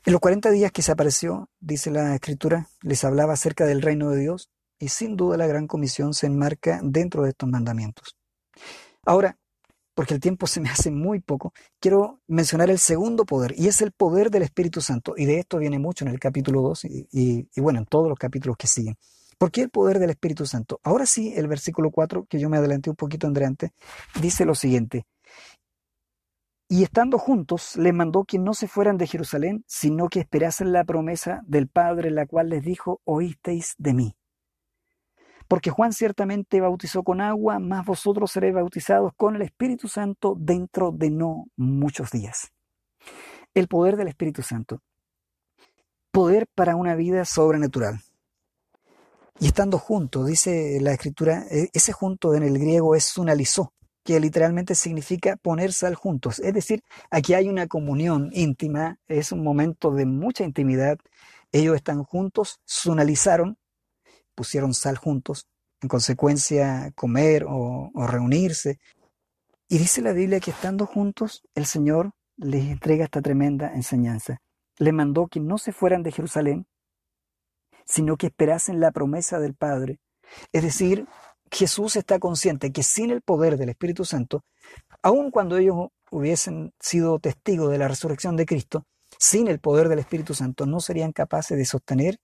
En 0.06 0.14
los 0.14 0.22
40 0.22 0.50
días 0.52 0.72
que 0.72 0.82
se 0.82 0.92
apareció, 0.92 1.50
dice 1.60 1.92
la 1.92 2.16
escritura, 2.16 2.68
les 2.82 3.04
hablaba 3.04 3.34
acerca 3.34 3.66
del 3.66 3.82
reino 3.82 4.10
de 4.10 4.22
Dios 4.22 4.50
y 4.80 4.88
sin 4.90 5.18
duda 5.18 5.38
la 5.38 5.48
gran 5.48 5.68
comisión 5.68 6.14
se 6.14 6.28
enmarca 6.28 6.80
dentro 6.82 7.24
de 7.24 7.30
estos 7.30 7.50
mandamientos. 7.50 8.16
Ahora, 9.06 9.38
porque 10.00 10.14
el 10.14 10.22
tiempo 10.22 10.48
se 10.48 10.62
me 10.62 10.70
hace 10.70 10.92
muy 10.92 11.20
poco, 11.20 11.52
quiero 11.78 12.22
mencionar 12.26 12.70
el 12.70 12.80
segundo 12.80 13.26
poder, 13.26 13.54
y 13.58 13.68
es 13.68 13.82
el 13.82 13.92
poder 13.92 14.32
del 14.32 14.44
Espíritu 14.44 14.80
Santo. 14.80 15.14
Y 15.18 15.26
de 15.26 15.40
esto 15.40 15.58
viene 15.58 15.78
mucho 15.78 16.06
en 16.06 16.12
el 16.12 16.22
capítulo 16.22 16.62
2 16.62 16.86
y, 17.12 17.50
bueno, 17.58 17.80
en 17.80 17.86
todos 17.86 18.08
los 18.08 18.18
capítulos 18.18 18.56
que 18.56 18.68
siguen. 18.68 18.96
¿Por 19.38 19.52
qué 19.52 19.64
el 19.64 19.70
poder 19.70 20.00
del 20.00 20.12
Espíritu 20.12 20.46
Santo? 20.46 20.80
Ahora 20.84 21.06
sí, 21.06 21.34
el 21.36 21.50
versículo 21.50 21.92
4, 21.92 22.28
que 22.30 22.40
yo 22.40 22.50
me 22.50 22.56
adelanté 22.56 22.90
un 22.90 22.96
poquito 22.96 23.28
antes, 23.28 23.72
dice 24.22 24.46
lo 24.46 24.56
siguiente. 24.56 25.06
Y 26.70 26.84
estando 26.84 27.18
juntos, 27.18 27.76
les 27.76 27.94
mandó 27.94 28.24
que 28.24 28.40
no 28.40 28.54
se 28.54 28.70
fueran 28.70 28.98
de 28.98 29.06
Jerusalén, 29.06 29.66
sino 29.68 30.08
que 30.08 30.22
esperasen 30.22 30.72
la 30.72 30.86
promesa 30.86 31.42
del 31.46 31.68
Padre, 31.68 32.10
la 32.10 32.26
cual 32.26 32.48
les 32.48 32.64
dijo, 32.64 33.02
oísteis 33.04 33.76
de 33.78 33.94
mí. 33.94 34.16
Porque 35.50 35.72
Juan 35.72 35.94
ciertamente 35.94 36.62
bautizó 36.62 37.02
con 37.02 37.22
agua, 37.22 37.58
mas 37.58 37.84
vosotros 37.84 38.32
seréis 38.32 38.54
bautizados 38.54 39.14
con 39.18 39.36
el 39.36 39.42
Espíritu 39.42 39.88
Santo 39.88 40.36
dentro 40.38 40.92
de 40.92 41.10
no 41.10 41.48
muchos 41.58 42.12
días. 42.12 42.52
El 43.56 43.68
poder 43.68 43.98
del 43.98 44.10
Espíritu 44.10 44.44
Santo. 44.44 44.84
Poder 46.12 46.46
para 46.54 46.76
una 46.76 46.94
vida 46.94 47.26
sobrenatural. 47.26 48.00
Y 49.40 49.48
estando 49.48 49.80
juntos, 49.80 50.28
dice 50.28 50.78
la 50.82 50.92
escritura, 50.92 51.44
e, 51.50 51.70
ese 51.74 51.94
junto 51.94 52.36
en 52.36 52.44
el 52.44 52.60
griego 52.60 52.94
es 52.94 53.06
sunalizó, 53.06 53.74
que 54.04 54.20
literalmente 54.20 54.76
significa 54.76 55.36
ponerse 55.36 55.88
al 55.88 55.96
juntos. 55.96 56.38
Es 56.38 56.54
decir, 56.54 56.84
aquí 57.10 57.34
hay 57.34 57.50
una 57.50 57.66
comunión 57.66 58.30
íntima, 58.34 59.00
es 59.08 59.32
un 59.32 59.44
momento 59.44 59.90
de 59.90 60.06
mucha 60.06 60.44
intimidad. 60.44 61.00
Ellos 61.52 61.76
están 61.76 62.04
juntos, 62.04 62.60
sunalizaron, 62.66 63.58
pusieron 64.40 64.74
sal 64.74 64.96
juntos, 64.96 65.50
en 65.82 65.90
consecuencia 65.90 66.94
comer 66.96 67.44
o, 67.46 67.92
reunirse. 68.08 68.80
Y 69.68 69.80
dice 69.80 70.02
la 70.02 70.14
Biblia 70.14 70.40
que 70.40 70.52
estando 70.52 70.86
juntos, 70.86 71.44
el 71.56 71.66
Señor 71.66 72.12
les 72.38 72.64
entrega 72.70 73.04
esta 73.04 73.22
tremenda 73.22 73.74
enseñanza. 73.76 74.38
Le 74.78 74.94
mandó 74.94 75.28
que 75.28 75.42
no 75.42 75.58
se 75.58 75.74
fueran 75.74 76.04
de 76.04 76.14
Jerusalén, 76.14 76.68
sino 77.86 78.16
que 78.16 78.28
esperasen 78.28 78.80
la 78.80 78.92
promesa 78.92 79.40
del 79.40 79.56
Padre. 79.56 80.00
Es 80.54 80.64
decir, 80.64 81.06
Jesús 81.52 81.98
está 81.98 82.18
consciente 82.18 82.72
que 82.72 82.84
sin 82.84 83.12
el 83.12 83.22
poder 83.22 83.58
del 83.58 83.68
Espíritu 83.68 84.06
Santo, 84.06 84.46
aun 85.04 85.32
cuando 85.32 85.58
ellos 85.58 85.90
hubiesen 86.12 86.72
sido 86.80 87.20
testigos 87.20 87.70
de 87.72 87.78
la 87.78 87.90
resurrección 87.90 88.38
de 88.38 88.46
Cristo, 88.46 88.86
sin 89.18 89.50
el 89.50 89.60
poder 89.60 89.90
del 89.90 90.00
Espíritu 90.00 90.34
Santo 90.34 90.66
no 90.66 90.80
serían 90.80 91.12
capaces 91.12 91.58
de 91.58 91.66
sostener 91.66 92.22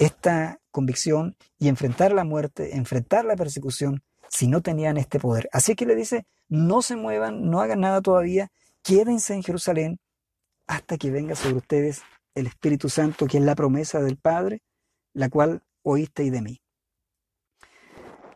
esta 0.00 0.58
convicción 0.72 1.36
y 1.58 1.68
enfrentar 1.68 2.12
la 2.12 2.24
muerte, 2.24 2.76
enfrentar 2.76 3.24
la 3.24 3.36
persecución, 3.36 4.02
si 4.28 4.48
no 4.48 4.62
tenían 4.62 4.96
este 4.96 5.20
poder. 5.20 5.48
Así 5.52 5.76
que 5.76 5.86
le 5.86 5.94
dice, 5.94 6.26
no 6.48 6.82
se 6.82 6.96
muevan, 6.96 7.48
no 7.50 7.60
hagan 7.60 7.80
nada 7.80 8.00
todavía, 8.00 8.50
quédense 8.82 9.34
en 9.34 9.44
Jerusalén 9.44 10.00
hasta 10.66 10.96
que 10.96 11.10
venga 11.10 11.36
sobre 11.36 11.56
ustedes 11.56 12.02
el 12.34 12.46
Espíritu 12.46 12.88
Santo, 12.88 13.26
que 13.26 13.38
es 13.38 13.44
la 13.44 13.54
promesa 13.54 14.00
del 14.00 14.16
Padre, 14.16 14.62
la 15.12 15.28
cual 15.28 15.62
oísteis 15.82 16.32
de 16.32 16.40
mí. 16.40 16.60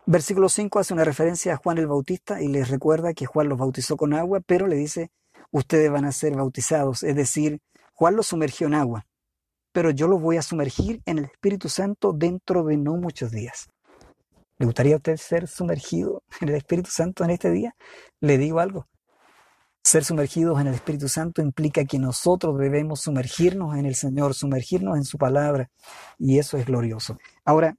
Versículo 0.04 0.48
5 0.48 0.78
hace 0.78 0.94
una 0.94 1.02
referencia 1.02 1.54
a 1.54 1.56
Juan 1.56 1.78
el 1.78 1.88
Bautista 1.88 2.40
y 2.40 2.48
les 2.48 2.68
recuerda 2.68 3.14
que 3.14 3.26
Juan 3.26 3.48
los 3.48 3.58
bautizó 3.58 3.96
con 3.96 4.12
agua, 4.12 4.40
pero 4.40 4.68
le 4.68 4.76
dice, 4.76 5.10
ustedes 5.50 5.90
van 5.90 6.04
a 6.04 6.12
ser 6.12 6.36
bautizados, 6.36 7.02
es 7.02 7.16
decir, 7.16 7.60
Juan 7.94 8.14
los 8.14 8.26
sumergió 8.26 8.66
en 8.66 8.74
agua 8.74 9.06
pero 9.76 9.90
yo 9.90 10.08
los 10.08 10.22
voy 10.22 10.38
a 10.38 10.42
sumergir 10.42 11.02
en 11.04 11.18
el 11.18 11.26
Espíritu 11.26 11.68
Santo 11.68 12.14
dentro 12.14 12.64
de 12.64 12.78
no 12.78 12.96
muchos 12.96 13.30
días. 13.30 13.68
¿Le 14.56 14.64
gustaría 14.64 14.94
a 14.94 14.96
usted 14.96 15.18
ser 15.18 15.48
sumergido 15.48 16.22
en 16.40 16.48
el 16.48 16.54
Espíritu 16.54 16.88
Santo 16.90 17.24
en 17.24 17.28
este 17.28 17.50
día? 17.50 17.76
Le 18.22 18.38
digo 18.38 18.60
algo. 18.60 18.88
Ser 19.84 20.02
sumergidos 20.02 20.58
en 20.62 20.68
el 20.68 20.72
Espíritu 20.72 21.08
Santo 21.08 21.42
implica 21.42 21.84
que 21.84 21.98
nosotros 21.98 22.56
debemos 22.58 23.02
sumergirnos 23.02 23.76
en 23.76 23.84
el 23.84 23.96
Señor, 23.96 24.32
sumergirnos 24.32 24.96
en 24.96 25.04
su 25.04 25.18
palabra, 25.18 25.68
y 26.18 26.38
eso 26.38 26.56
es 26.56 26.64
glorioso. 26.64 27.18
Ahora, 27.44 27.76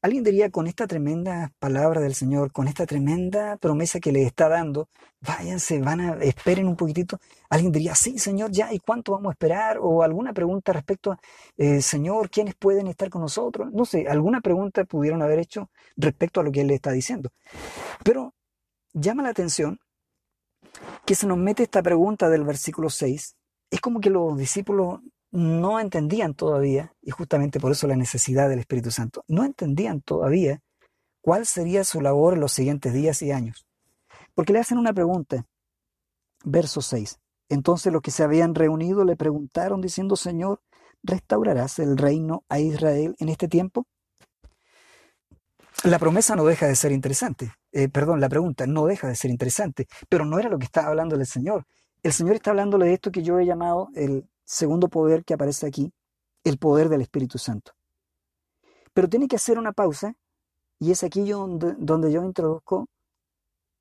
Alguien 0.00 0.22
diría, 0.22 0.50
con 0.50 0.68
esta 0.68 0.86
tremenda 0.86 1.52
palabra 1.58 2.00
del 2.00 2.14
Señor, 2.14 2.52
con 2.52 2.68
esta 2.68 2.86
tremenda 2.86 3.56
promesa 3.56 3.98
que 3.98 4.12
le 4.12 4.22
está 4.22 4.48
dando, 4.48 4.88
váyanse, 5.20 5.80
van 5.80 6.00
a, 6.00 6.12
esperen 6.22 6.68
un 6.68 6.76
poquitito. 6.76 7.18
Alguien 7.50 7.72
diría, 7.72 7.96
sí, 7.96 8.16
Señor, 8.18 8.52
ya, 8.52 8.72
¿y 8.72 8.78
cuánto 8.78 9.12
vamos 9.12 9.30
a 9.30 9.32
esperar? 9.32 9.78
O 9.80 10.04
alguna 10.04 10.32
pregunta 10.32 10.72
respecto 10.72 11.12
a, 11.12 11.18
eh, 11.56 11.82
Señor, 11.82 12.30
¿quiénes 12.30 12.54
pueden 12.54 12.86
estar 12.86 13.10
con 13.10 13.22
nosotros? 13.22 13.72
No 13.72 13.84
sé, 13.84 14.06
alguna 14.08 14.40
pregunta 14.40 14.84
pudieron 14.84 15.20
haber 15.20 15.40
hecho 15.40 15.68
respecto 15.96 16.40
a 16.40 16.44
lo 16.44 16.52
que 16.52 16.60
Él 16.60 16.68
le 16.68 16.74
está 16.74 16.92
diciendo. 16.92 17.30
Pero 18.04 18.34
llama 18.92 19.24
la 19.24 19.30
atención 19.30 19.80
que 21.04 21.16
se 21.16 21.26
nos 21.26 21.38
mete 21.38 21.64
esta 21.64 21.82
pregunta 21.82 22.28
del 22.28 22.44
versículo 22.44 22.88
6. 22.88 23.34
Es 23.70 23.80
como 23.80 24.00
que 24.00 24.10
los 24.10 24.36
discípulos 24.38 25.00
no 25.30 25.78
entendían 25.80 26.34
todavía, 26.34 26.94
y 27.02 27.10
justamente 27.10 27.60
por 27.60 27.72
eso 27.72 27.86
la 27.86 27.96
necesidad 27.96 28.48
del 28.48 28.60
Espíritu 28.60 28.90
Santo, 28.90 29.24
no 29.28 29.44
entendían 29.44 30.00
todavía 30.00 30.60
cuál 31.20 31.46
sería 31.46 31.84
su 31.84 32.00
labor 32.00 32.34
en 32.34 32.40
los 32.40 32.52
siguientes 32.52 32.92
días 32.92 33.20
y 33.22 33.32
años. 33.32 33.66
Porque 34.34 34.52
le 34.52 34.60
hacen 34.60 34.78
una 34.78 34.92
pregunta, 34.92 35.44
verso 36.44 36.80
6. 36.80 37.18
Entonces 37.48 37.92
los 37.92 38.02
que 38.02 38.10
se 38.10 38.22
habían 38.22 38.54
reunido 38.54 39.04
le 39.04 39.16
preguntaron 39.16 39.80
diciendo, 39.80 40.16
Señor, 40.16 40.60
¿restaurarás 41.02 41.78
el 41.78 41.96
reino 41.96 42.44
a 42.48 42.60
Israel 42.60 43.14
en 43.18 43.28
este 43.28 43.48
tiempo? 43.48 43.86
La 45.84 45.98
promesa 45.98 46.34
no 46.34 46.44
deja 46.44 46.66
de 46.66 46.74
ser 46.74 46.90
interesante, 46.90 47.52
eh, 47.70 47.88
perdón, 47.88 48.20
la 48.20 48.28
pregunta 48.28 48.66
no 48.66 48.86
deja 48.86 49.06
de 49.06 49.14
ser 49.14 49.30
interesante, 49.30 49.86
pero 50.08 50.24
no 50.24 50.38
era 50.38 50.48
lo 50.48 50.58
que 50.58 50.64
estaba 50.64 50.88
hablando 50.88 51.14
el 51.14 51.24
Señor. 51.24 51.66
El 52.02 52.12
Señor 52.12 52.34
está 52.34 52.50
hablándole 52.50 52.86
de 52.86 52.94
esto 52.94 53.12
que 53.12 53.22
yo 53.22 53.38
he 53.38 53.46
llamado 53.46 53.88
el 53.94 54.28
segundo 54.48 54.88
poder 54.88 55.24
que 55.24 55.34
aparece 55.34 55.66
aquí, 55.66 55.92
el 56.42 56.58
poder 56.58 56.88
del 56.88 57.02
Espíritu 57.02 57.38
Santo. 57.38 57.72
Pero 58.94 59.08
tiene 59.08 59.28
que 59.28 59.36
hacer 59.36 59.58
una 59.58 59.72
pausa 59.72 60.16
y 60.78 60.90
es 60.90 61.04
aquí 61.04 61.28
donde, 61.28 61.74
donde 61.78 62.10
yo 62.10 62.24
introduzco 62.24 62.88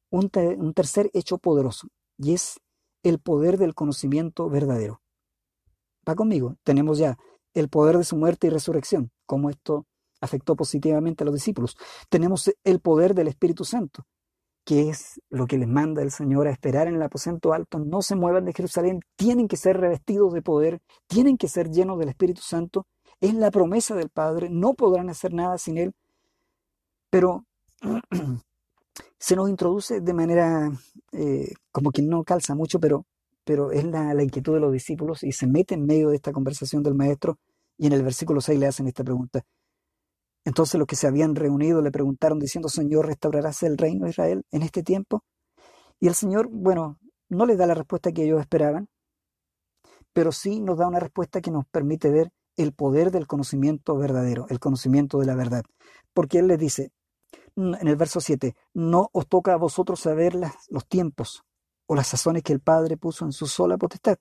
un, 0.09 0.29
un 0.57 0.73
tercer 0.73 1.09
hecho 1.13 1.37
poderoso 1.37 1.87
y 2.17 2.33
es 2.33 2.59
el 3.03 3.19
poder 3.19 3.57
del 3.57 3.73
conocimiento 3.75 4.49
verdadero. 4.49 5.01
Va 6.07 6.15
conmigo, 6.15 6.57
tenemos 6.63 6.97
ya 6.97 7.17
el 7.53 7.69
poder 7.69 7.97
de 7.97 8.03
su 8.03 8.17
muerte 8.17 8.47
y 8.47 8.49
resurrección, 8.49 9.11
como 9.25 9.49
esto 9.49 9.85
afectó 10.19 10.55
positivamente 10.55 11.23
a 11.23 11.25
los 11.25 11.33
discípulos. 11.33 11.77
Tenemos 12.09 12.51
el 12.63 12.81
poder 12.81 13.13
del 13.13 13.29
Espíritu 13.29 13.63
Santo, 13.63 14.05
que 14.67 14.89
es 14.89 15.21
lo 15.29 15.47
que 15.47 15.57
les 15.57 15.69
manda 15.69 16.01
el 16.01 16.11
Señor 16.11 16.45
a 16.45 16.51
esperar 16.51 16.89
en 16.89 16.95
el 16.95 17.01
aposento 17.01 17.53
alto, 17.53 17.79
no 17.79 18.01
se 18.01 18.17
muevan 18.17 18.43
de 18.43 18.51
Jerusalén, 18.51 18.99
tienen 19.15 19.47
que 19.47 19.55
ser 19.55 19.77
revestidos 19.77 20.33
de 20.33 20.41
poder, 20.41 20.81
tienen 21.07 21.37
que 21.37 21.47
ser 21.47 21.69
llenos 21.69 21.97
del 21.97 22.09
Espíritu 22.09 22.41
Santo, 22.41 22.85
es 23.21 23.33
la 23.33 23.49
promesa 23.49 23.95
del 23.95 24.09
Padre, 24.09 24.49
no 24.49 24.73
podrán 24.73 25.09
hacer 25.09 25.33
nada 25.33 25.57
sin 25.57 25.77
Él, 25.77 25.93
pero 27.09 27.45
se 29.17 29.37
nos 29.37 29.49
introduce 29.49 30.01
de 30.01 30.13
manera 30.13 30.69
eh, 31.13 31.53
como 31.71 31.91
que 31.91 32.01
no 32.01 32.25
calza 32.25 32.53
mucho, 32.53 32.77
pero, 32.77 33.05
pero 33.45 33.71
es 33.71 33.85
la, 33.85 34.13
la 34.13 34.23
inquietud 34.23 34.53
de 34.53 34.59
los 34.59 34.73
discípulos 34.73 35.23
y 35.23 35.31
se 35.31 35.47
mete 35.47 35.75
en 35.75 35.85
medio 35.85 36.09
de 36.09 36.17
esta 36.17 36.33
conversación 36.33 36.83
del 36.83 36.93
Maestro 36.93 37.37
y 37.77 37.87
en 37.87 37.93
el 37.93 38.03
versículo 38.03 38.41
6 38.41 38.59
le 38.59 38.67
hacen 38.67 38.87
esta 38.87 39.05
pregunta. 39.05 39.45
Entonces 40.47 40.79
los 40.79 40.87
que 40.87 40.95
se 40.95 41.07
habían 41.07 41.35
reunido 41.35 41.81
le 41.81 41.91
preguntaron 41.91 42.39
diciendo, 42.39 42.69
Señor, 42.69 43.05
¿restaurarás 43.05 43.63
el 43.63 43.77
reino 43.77 44.05
de 44.05 44.11
Israel 44.11 44.45
en 44.51 44.61
este 44.61 44.81
tiempo? 44.81 45.25
Y 45.99 46.07
el 46.07 46.15
Señor, 46.15 46.47
bueno, 46.49 46.97
no 47.27 47.45
les 47.45 47.57
da 47.57 47.65
la 47.65 47.73
respuesta 47.73 48.13
que 48.13 48.23
ellos 48.23 48.39
esperaban, 48.39 48.87
pero 50.13 50.31
sí 50.31 50.61
nos 50.61 50.77
da 50.77 50.87
una 50.87 51.01
respuesta 51.01 51.41
que 51.41 51.51
nos 51.51 51.65
permite 51.65 52.11
ver 52.11 52.31
el 52.55 52.71
poder 52.71 53.11
del 53.11 53.27
conocimiento 53.27 53.97
verdadero, 53.97 54.45
el 54.47 54.61
conocimiento 54.61 55.17
de 55.17 55.25
la 55.25 55.35
verdad. 55.35 55.63
Porque 56.13 56.39
Él 56.39 56.47
les 56.47 56.59
dice 56.59 56.91
en 57.57 57.85
el 57.85 57.97
verso 57.97 58.21
7, 58.21 58.55
no 58.73 59.09
os 59.11 59.27
toca 59.27 59.51
a 59.51 59.57
vosotros 59.57 59.99
saber 59.99 60.33
los 60.69 60.87
tiempos 60.87 61.43
o 61.87 61.95
las 61.95 62.07
sazones 62.07 62.41
que 62.43 62.53
el 62.53 62.61
Padre 62.61 62.95
puso 62.95 63.25
en 63.25 63.33
su 63.33 63.47
sola 63.47 63.75
potestad, 63.77 64.15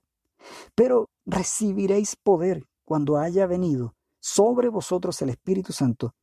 pero 0.74 1.08
recibiréis 1.24 2.16
poder 2.16 2.64
cuando 2.84 3.16
haya 3.16 3.46
venido 3.46 3.94
sobre 4.20 4.68
vosotros 4.68 5.20
el 5.22 5.30
Espíritu 5.30 5.72
Santo, 5.72 6.14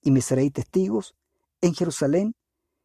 y 0.00 0.10
me 0.10 0.20
seréis 0.20 0.52
testigos 0.52 1.14
en 1.60 1.74
Jerusalén, 1.74 2.34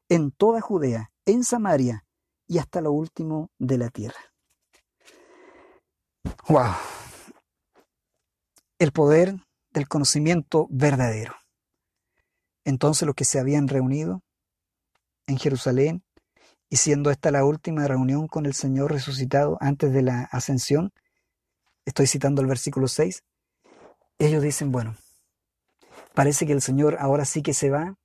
en 0.09 0.31
toda 0.31 0.61
Judea, 0.61 1.11
en 1.25 1.43
Samaria 1.43 2.05
y 2.47 2.59
hasta 2.59 2.81
lo 2.81 2.91
último 2.91 3.49
de 3.57 3.77
la 3.77 3.89
tierra. 3.89 4.19
¡Wow! 6.47 6.73
el 8.79 8.91
poder 8.91 9.35
del 9.71 9.87
conocimiento 9.87 10.67
verdadero. 10.69 11.35
Entonces 12.63 13.05
los 13.05 13.15
que 13.15 13.25
se 13.25 13.39
habían 13.39 13.67
reunido 13.67 14.21
en 15.25 15.37
Jerusalén, 15.37 16.03
y 16.69 16.77
siendo 16.77 17.11
esta 17.11 17.31
la 17.31 17.45
última 17.45 17.87
reunión 17.87 18.27
con 18.27 18.45
el 18.45 18.53
Señor 18.53 18.91
resucitado 18.91 19.57
antes 19.61 19.93
de 19.93 20.01
la 20.01 20.23
ascensión, 20.31 20.91
estoy 21.85 22.07
citando 22.07 22.41
el 22.41 22.47
versículo 22.47 22.87
6, 22.87 23.23
ellos 24.19 24.41
dicen, 24.41 24.71
bueno, 24.71 24.95
parece 26.13 26.45
que 26.45 26.53
el 26.53 26.61
Señor 26.61 26.97
ahora 26.99 27.25
sí 27.25 27.41
que 27.41 27.53
se 27.53 27.69
va, 27.69 27.95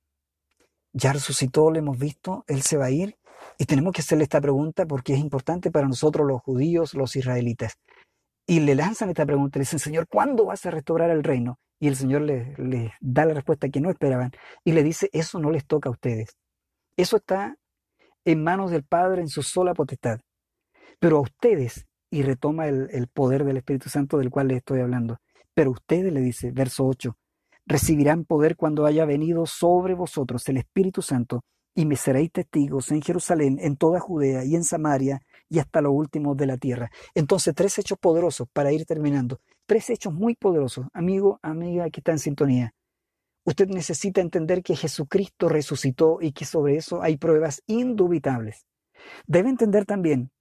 ya 0.93 1.13
resucitó, 1.13 1.71
lo 1.71 1.79
hemos 1.79 1.97
visto, 1.97 2.45
Él 2.47 2.61
se 2.61 2.77
va 2.77 2.85
a 2.85 2.91
ir, 2.91 3.17
y 3.57 3.65
tenemos 3.65 3.93
que 3.93 4.01
hacerle 4.01 4.23
esta 4.23 4.41
pregunta 4.41 4.85
porque 4.85 5.13
es 5.13 5.19
importante 5.19 5.71
para 5.71 5.87
nosotros 5.87 6.27
los 6.27 6.41
judíos, 6.41 6.93
los 6.93 7.15
israelitas. 7.15 7.77
Y 8.45 8.59
le 8.59 8.75
lanzan 8.75 9.09
esta 9.09 9.25
pregunta, 9.25 9.57
le 9.57 9.63
dicen, 9.63 9.79
Señor, 9.79 10.07
¿cuándo 10.07 10.45
vas 10.45 10.65
a 10.65 10.71
restaurar 10.71 11.09
el 11.09 11.23
reino? 11.23 11.59
Y 11.79 11.87
el 11.87 11.95
Señor 11.95 12.21
les, 12.21 12.55
da 13.01 13.25
la 13.25 13.33
respuesta 13.33 13.69
que 13.69 13.81
no 13.81 13.89
esperaban 13.89 14.31
y 14.63 14.71
le 14.73 14.83
dice, 14.83 15.09
eso 15.13 15.39
no 15.39 15.51
les 15.51 15.65
toca 15.65 15.89
a 15.89 15.91
ustedes. 15.91 16.37
Eso 16.97 17.17
está 17.17 17.57
en 18.25 18.43
manos 18.43 18.71
del 18.71 18.83
Padre 18.83 19.21
en 19.21 19.29
su 19.29 19.43
sola 19.43 19.73
potestad. 19.73 20.19
Pero 20.99 21.17
a 21.17 21.21
ustedes, 21.21 21.85
y 22.09 22.23
retoma 22.23 22.67
el, 22.67 22.89
el 22.91 23.07
poder 23.07 23.43
del 23.43 23.57
Espíritu 23.57 23.89
Santo 23.89 24.17
del 24.17 24.29
cual 24.29 24.47
les 24.47 24.57
estoy 24.57 24.81
hablando, 24.81 25.17
pero 25.53 25.71
ustedes, 25.71 26.11
le 26.11 26.21
dice, 26.21 26.51
verso 26.51 26.85
8, 26.85 27.17
recibirán 27.65 28.25
poder 28.25 28.55
cuando 28.55 28.85
haya 28.85 29.05
venido 29.05 29.45
sobre 29.45 29.93
vosotros 29.93 30.47
el 30.49 30.57
Espíritu 30.57 31.01
Santo 31.01 31.43
y 31.75 31.85
me 31.85 31.95
seréis 31.95 32.31
testigos 32.31 32.91
en 32.91 33.01
Jerusalén, 33.01 33.57
en 33.59 33.77
toda 33.77 33.99
Judea 33.99 34.45
y 34.45 34.55
en 34.55 34.63
Samaria 34.63 35.21
y 35.49 35.59
hasta 35.59 35.81
lo 35.81 35.91
último 35.91 36.35
de 36.35 36.45
la 36.45 36.57
tierra. 36.57 36.91
Entonces, 37.15 37.53
tres 37.55 37.77
hechos 37.79 37.97
poderosos 37.99 38.47
para 38.53 38.71
ir 38.71 38.85
terminando. 38.85 39.39
Tres 39.65 39.89
hechos 39.89 40.13
muy 40.13 40.35
poderosos. 40.35 40.85
Amigo, 40.93 41.39
amiga 41.41 41.89
que 41.89 41.99
está 41.99 42.11
en 42.11 42.19
sintonía. 42.19 42.73
Usted 43.45 43.67
necesita 43.67 44.21
entender 44.21 44.63
que 44.63 44.75
Jesucristo 44.75 45.49
resucitó 45.49 46.19
y 46.21 46.31
que 46.31 46.45
sobre 46.45 46.77
eso 46.77 47.01
hay 47.01 47.17
pruebas 47.17 47.61
indubitables. 47.67 48.65
Debe 49.27 49.49
entender 49.49 49.85
también 49.85 50.31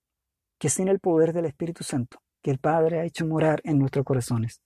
que 0.59 0.69
sin 0.69 0.87
el 0.89 1.01
poder 1.01 1.33
del 1.33 1.47
Espíritu 1.47 1.83
Santo, 1.83 2.19
que 2.43 2.53
el 2.53 2.59
Padre 2.59 3.01
ha 3.01 3.05
hecho 3.05 3.27
morar 3.27 3.61
en 3.65 3.79
nuestros 3.79 4.05
corazones, 4.05 4.61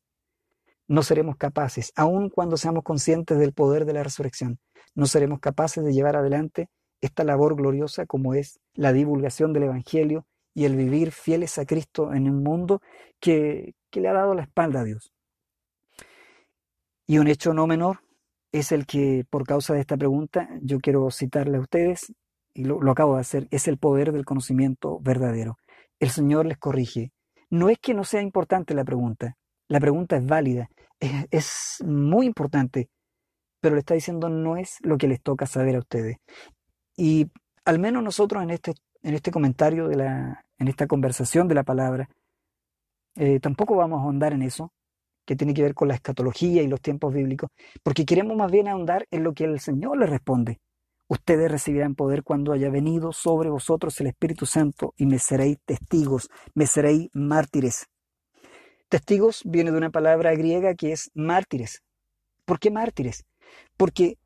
no 0.88 1.03
seremos 1.03 1.37
capaces, 1.37 1.92
aun 1.96 2.31
cuando 2.31 2.57
seamos 2.57 2.85
conscientes 2.85 3.38
del 3.38 3.53
poder 3.53 3.85
de 3.85 3.92
la 3.92 4.03
resurrección, 4.03 4.59
no 4.94 5.07
seremos 5.07 5.40
capaces 5.40 5.85
de 5.85 5.92
llevar 5.92 6.16
adelante 6.16 6.68
esta 7.01 7.25
labor 7.25 7.57
gloriosa 7.57 8.07
como 8.07 8.35
es 8.35 8.61
la 8.75 8.92
divulgación 8.92 9.53
del 9.53 9.64
Evangelio 9.64 10.27
y 10.55 10.64
el 10.64 10.77
vivir 10.77 11.12
fieles 11.12 11.59
a 11.59 11.66
Cristo 11.66 12.14
en 12.14 12.31
un 12.31 12.42
mundo 12.42 12.81
que, 13.20 13.75
le 13.92 14.09
ha 14.09 14.12
dado 14.12 14.35
la 14.35 14.42
espalda 14.42 14.81
a 14.81 14.85
Dios. 14.85 15.11
Y 17.07 17.16
un 17.16 17.29
hecho 17.29 17.55
no 17.55 17.66
menor 17.66 18.01
es 18.53 18.70
el 18.70 18.85
que, 18.85 19.25
por 19.31 19.46
causa 19.46 19.72
de 19.72 19.81
esta 19.81 19.96
pregunta, 19.96 20.51
yo 20.61 20.81
quiero 20.81 21.11
citarle 21.11 21.57
a 21.57 21.61
ustedes, 21.61 22.12
y 22.53 22.64
lo, 22.64 22.83
lo 22.83 22.92
acabo 22.92 23.14
de 23.14 23.22
hacer, 23.22 23.49
es 23.51 23.68
el 23.68 23.79
poder 23.79 24.12
del 24.12 24.27
conocimiento 24.27 24.99
verdadero. 25.01 25.57
El 25.99 26.11
Señor 26.11 26.44
les 26.44 26.59
corrige. 26.59 27.11
No 27.49 27.70
es 27.70 27.79
que 27.79 27.94
no 27.94 28.05
sea 28.05 28.20
importante 28.20 28.75
la 28.75 28.85
pregunta, 28.85 29.38
la 29.68 29.81
pregunta 29.81 30.16
es 30.16 30.27
válida, 30.27 30.68
es, 31.00 31.82
muy 31.85 32.26
importante, 32.26 32.88
pero 33.61 33.74
le 33.74 33.80
está 33.80 33.94
diciendo 33.94 34.28
no 34.28 34.56
es 34.56 34.78
lo 34.82 34.98
que 34.98 35.09
les 35.09 35.22
toca 35.22 35.46
saber 35.46 35.76
a 35.76 35.80
ustedes. 35.80 36.18
Y 36.96 37.30
al 37.64 37.78
menos 37.78 38.02
nosotros 38.02 38.42
en 38.42 38.50
este, 38.50 38.74
en 39.02 39.14
este 39.14 39.30
comentario, 39.30 39.88
de 39.88 39.96
la, 39.96 40.44
en 40.59 40.68
esta 40.68 40.87
conversación 40.87 41.48
de 41.48 41.54
la 41.54 41.64
palabra, 41.64 42.09
eh, 43.16 43.40
tampoco 43.40 43.76
vamos 43.76 44.00
a 44.00 44.02
ahondar 44.02 44.32
en 44.32 44.42
eso, 44.42 44.72
que 45.24 45.37
tiene 45.37 45.54
que 45.54 45.62
ver 45.62 45.74
con 45.74 45.88
la 45.88 45.94
escatología 45.94 46.62
y 46.62 46.68
los 46.68 46.80
tiempos 46.80 47.12
bíblicos, 47.12 47.50
porque 47.82 48.04
queremos 48.04 48.37
más 48.37 48.50
bien 48.50 48.68
ahondar 48.68 49.06
en 49.11 49.24
lo 49.24 49.35
que 49.35 49.44
el 49.44 49.59
Señor 49.61 49.98
le 49.98 50.06
responde. 50.06 50.61
Ustedes 51.09 51.50
recibirán 51.50 51.94
poder 51.94 52.22
cuando 52.24 52.52
haya 52.52 52.68
venido 52.68 53.12
sobre 53.12 53.48
vosotros 53.48 54.00
el 54.00 54.09
Espíritu 54.09 54.44
Santo 54.44 54.92
y 54.96 55.06
me 55.06 55.18
seréis 55.18 55.59
testigos, 55.64 56.28
me 56.54 56.66
seréis 56.66 57.09
mártires. 57.12 57.87
Testigos 58.88 59.42
viene 59.44 59.72
de 59.72 59.79
una 59.79 59.90
palabra 59.90 60.35
griega 60.35 60.75
que 60.75 60.92
es 60.92 61.11
mártires. 61.14 61.83
¿Por 62.44 62.61
qué 62.61 62.70
mártires? 62.70 63.25
Porque 63.77 64.18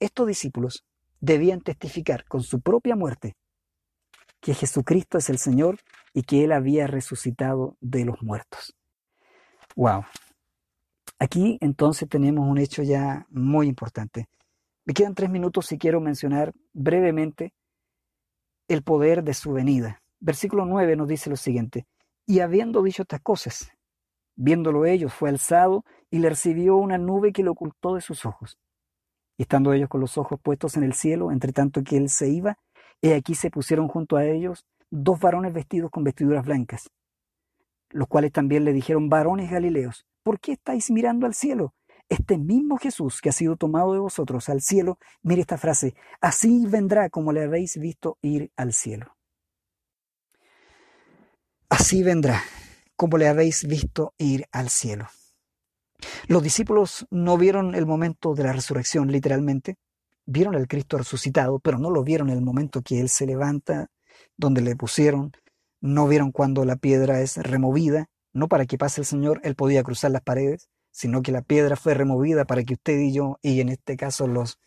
estos 0.00 0.26
discípulos 0.26 0.84
debían 1.20 1.60
testificar 1.62 2.24
con 2.26 2.42
su 2.42 2.60
propia 2.60 2.94
muerte 2.94 3.36
que 4.40 4.54
Jesucristo 4.54 5.18
es 5.18 5.30
el 5.30 5.38
Señor 5.38 5.78
y 6.12 6.22
que 6.22 6.44
Él 6.44 6.52
había 6.52 6.86
resucitado 6.86 7.76
de 7.80 8.04
los 8.04 8.22
muertos. 8.22 8.74
¡Wow! 9.74 10.04
Aquí 11.18 11.58
entonces 11.60 12.08
tenemos 12.08 12.46
un 12.46 12.58
hecho 12.58 12.82
ya 12.82 13.26
muy 13.30 13.66
importante. 13.66 14.28
Me 14.84 14.92
quedan 14.92 15.14
tres 15.14 15.30
minutos 15.30 15.72
y 15.72 15.78
quiero 15.78 16.00
mencionar 16.00 16.52
brevemente 16.72 17.54
el 18.68 18.82
poder 18.82 19.24
de 19.24 19.34
su 19.34 19.52
venida. 19.52 20.02
Versículo 20.20 20.66
9 20.66 20.96
nos 20.96 21.08
dice 21.08 21.30
lo 21.30 21.36
siguiente, 21.36 21.86
y 22.26 22.40
habiendo 22.40 22.82
dicho 22.82 23.02
estas 23.02 23.20
cosas, 23.20 23.70
Viéndolo 24.36 24.84
ellos, 24.84 25.14
fue 25.14 25.30
alzado 25.30 25.84
y 26.10 26.18
le 26.18 26.28
recibió 26.28 26.76
una 26.76 26.98
nube 26.98 27.32
que 27.32 27.42
le 27.42 27.48
ocultó 27.48 27.94
de 27.94 28.02
sus 28.02 28.26
ojos. 28.26 28.58
Y 29.38 29.42
estando 29.42 29.72
ellos 29.72 29.88
con 29.88 30.00
los 30.00 30.18
ojos 30.18 30.38
puestos 30.42 30.76
en 30.76 30.82
el 30.82 30.92
cielo, 30.92 31.32
entre 31.32 31.52
tanto 31.52 31.82
que 31.82 31.96
él 31.96 32.10
se 32.10 32.28
iba, 32.28 32.58
he 33.00 33.14
aquí 33.14 33.34
se 33.34 33.50
pusieron 33.50 33.88
junto 33.88 34.16
a 34.16 34.26
ellos 34.26 34.64
dos 34.90 35.18
varones 35.18 35.52
vestidos 35.52 35.90
con 35.90 36.04
vestiduras 36.04 36.44
blancas, 36.44 36.90
los 37.90 38.08
cuales 38.08 38.32
también 38.32 38.64
le 38.64 38.72
dijeron, 38.72 39.08
varones 39.08 39.50
galileos, 39.50 40.06
¿por 40.22 40.38
qué 40.38 40.52
estáis 40.52 40.90
mirando 40.90 41.26
al 41.26 41.34
cielo? 41.34 41.74
Este 42.08 42.38
mismo 42.38 42.76
Jesús 42.76 43.20
que 43.20 43.30
ha 43.30 43.32
sido 43.32 43.56
tomado 43.56 43.92
de 43.92 43.98
vosotros 43.98 44.48
al 44.48 44.60
cielo, 44.60 44.98
mire 45.22 45.40
esta 45.40 45.58
frase, 45.58 45.94
así 46.20 46.64
vendrá 46.66 47.10
como 47.10 47.32
le 47.32 47.42
habéis 47.42 47.78
visto 47.78 48.16
ir 48.22 48.52
al 48.56 48.72
cielo. 48.72 49.16
Así 51.68 52.02
vendrá 52.04 52.42
como 52.96 53.18
le 53.18 53.28
habéis 53.28 53.66
visto 53.66 54.14
ir 54.18 54.46
al 54.52 54.68
cielo. 54.68 55.06
Los 56.28 56.42
discípulos 56.42 57.06
no 57.10 57.38
vieron 57.38 57.74
el 57.74 57.86
momento 57.86 58.34
de 58.34 58.44
la 58.44 58.52
resurrección, 58.52 59.10
literalmente. 59.10 59.76
Vieron 60.26 60.56
al 60.56 60.66
Cristo 60.66 60.98
resucitado, 60.98 61.58
pero 61.60 61.78
no 61.78 61.90
lo 61.90 62.02
vieron 62.02 62.30
en 62.30 62.38
el 62.38 62.44
momento 62.44 62.82
que 62.82 63.00
Él 63.00 63.08
se 63.08 63.26
levanta, 63.26 63.88
donde 64.36 64.60
le 64.60 64.76
pusieron. 64.76 65.32
No 65.80 66.08
vieron 66.08 66.32
cuando 66.32 66.64
la 66.64 66.76
piedra 66.76 67.20
es 67.20 67.36
removida, 67.36 68.06
no 68.32 68.48
para 68.48 68.66
que 68.66 68.78
pase 68.78 69.00
el 69.00 69.06
Señor, 69.06 69.40
Él 69.44 69.54
podía 69.54 69.82
cruzar 69.82 70.10
las 70.10 70.22
paredes, 70.22 70.68
sino 70.90 71.22
que 71.22 71.32
la 71.32 71.42
piedra 71.42 71.76
fue 71.76 71.94
removida 71.94 72.44
para 72.44 72.64
que 72.64 72.74
usted 72.74 72.98
y 72.98 73.12
yo, 73.12 73.38
y 73.42 73.60
en 73.60 73.68
este 73.68 73.96
caso 73.96 74.26
los, 74.26 74.58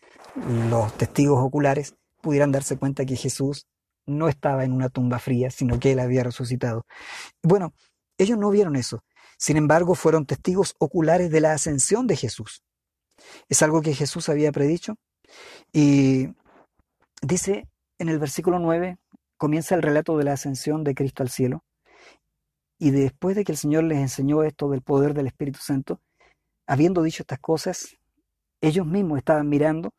los 0.70 0.94
testigos 0.98 1.40
oculares, 1.44 1.96
pudieran 2.22 2.52
darse 2.52 2.78
cuenta 2.78 3.06
que 3.06 3.16
Jesús 3.16 3.66
no 4.06 4.28
estaba 4.28 4.64
en 4.64 4.74
una 4.74 4.90
tumba 4.90 5.20
fría, 5.20 5.52
sino 5.52 5.80
que 5.80 5.92
Él 5.92 6.00
había 6.00 6.24
resucitado. 6.24 6.86
Bueno, 7.44 7.74
ellos 8.20 8.38
no 8.38 8.52
vieron 8.52 8.76
eso. 8.76 9.04
Sin 9.38 9.58
embargo, 9.58 9.96
fueron 9.96 10.26
testigos 10.26 10.76
oculares 10.78 11.32
de 11.32 11.42
la 11.42 11.54
ascensión 11.54 12.06
de 12.06 12.18
Jesús. 12.18 12.62
Es 13.48 13.64
algo 13.64 13.82
que 13.82 13.96
Jesús 13.96 14.30
había 14.30 14.52
predicho. 14.52 14.98
Y 15.74 16.28
dice 17.22 17.68
en 17.98 18.10
el 18.10 18.20
versículo 18.20 18.60
9, 18.60 18.98
comienza 19.38 19.76
el 19.76 19.82
relato 19.82 20.18
de 20.18 20.26
la 20.26 20.34
ascensión 20.34 20.84
de 20.84 20.94
Cristo 20.94 21.24
al 21.24 21.30
cielo. 21.30 21.64
Y 22.78 22.92
después 22.92 23.36
de 23.36 23.44
que 23.44 23.54
el 23.54 23.58
Señor 23.58 23.86
les 23.86 24.00
enseñó 24.00 24.44
esto 24.44 24.70
del 24.70 24.82
poder 24.82 25.14
del 25.14 25.28
Espíritu 25.28 25.60
Santo, 25.60 26.02
habiendo 26.68 27.02
dicho 27.02 27.24
estas 27.24 27.40
cosas, 27.40 27.98
ellos 28.62 28.86
mismos 28.86 29.18
estaban 29.18 29.50
mirando 29.50 29.94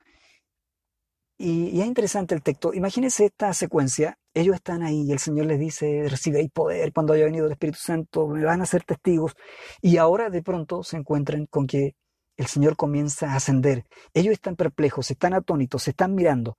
y, 1.41 1.81
es 1.81 1.87
interesante 1.87 2.35
el 2.35 2.43
texto. 2.43 2.75
Imagínense 2.75 3.25
esta 3.25 3.55
secuencia. 3.55 4.19
Ellos 4.35 4.57
están 4.57 4.83
ahí 4.83 5.05
y 5.09 5.13
el 5.13 5.19
Señor 5.19 5.47
les 5.47 5.59
dice, 5.59 6.07
recibéis 6.09 6.51
poder 6.51 6.93
cuando 6.93 7.15
haya 7.15 7.25
venido 7.25 7.47
el 7.47 7.53
Espíritu 7.53 7.79
Santo, 7.79 8.29
me 8.29 8.45
van 8.45 8.61
a 8.61 8.67
ser 8.67 8.85
testigos. 8.85 9.35
Y 9.81 9.97
ahora 9.97 10.29
de 10.29 10.43
pronto 10.43 10.83
se 10.83 10.99
encuentran 10.99 11.47
con 11.47 11.67
que 11.67 11.95
el 12.37 12.47
Señor 12.47 12.77
comienza 12.77 13.33
a 13.33 13.37
ascender. 13.37 13.87
Ellos 14.13 14.35
están 14.35 14.55
perplejos, 14.55 15.11
están 15.11 15.33
atónitos, 15.33 15.85
se 15.85 15.91
están 15.91 16.15
mirando. 16.15 16.59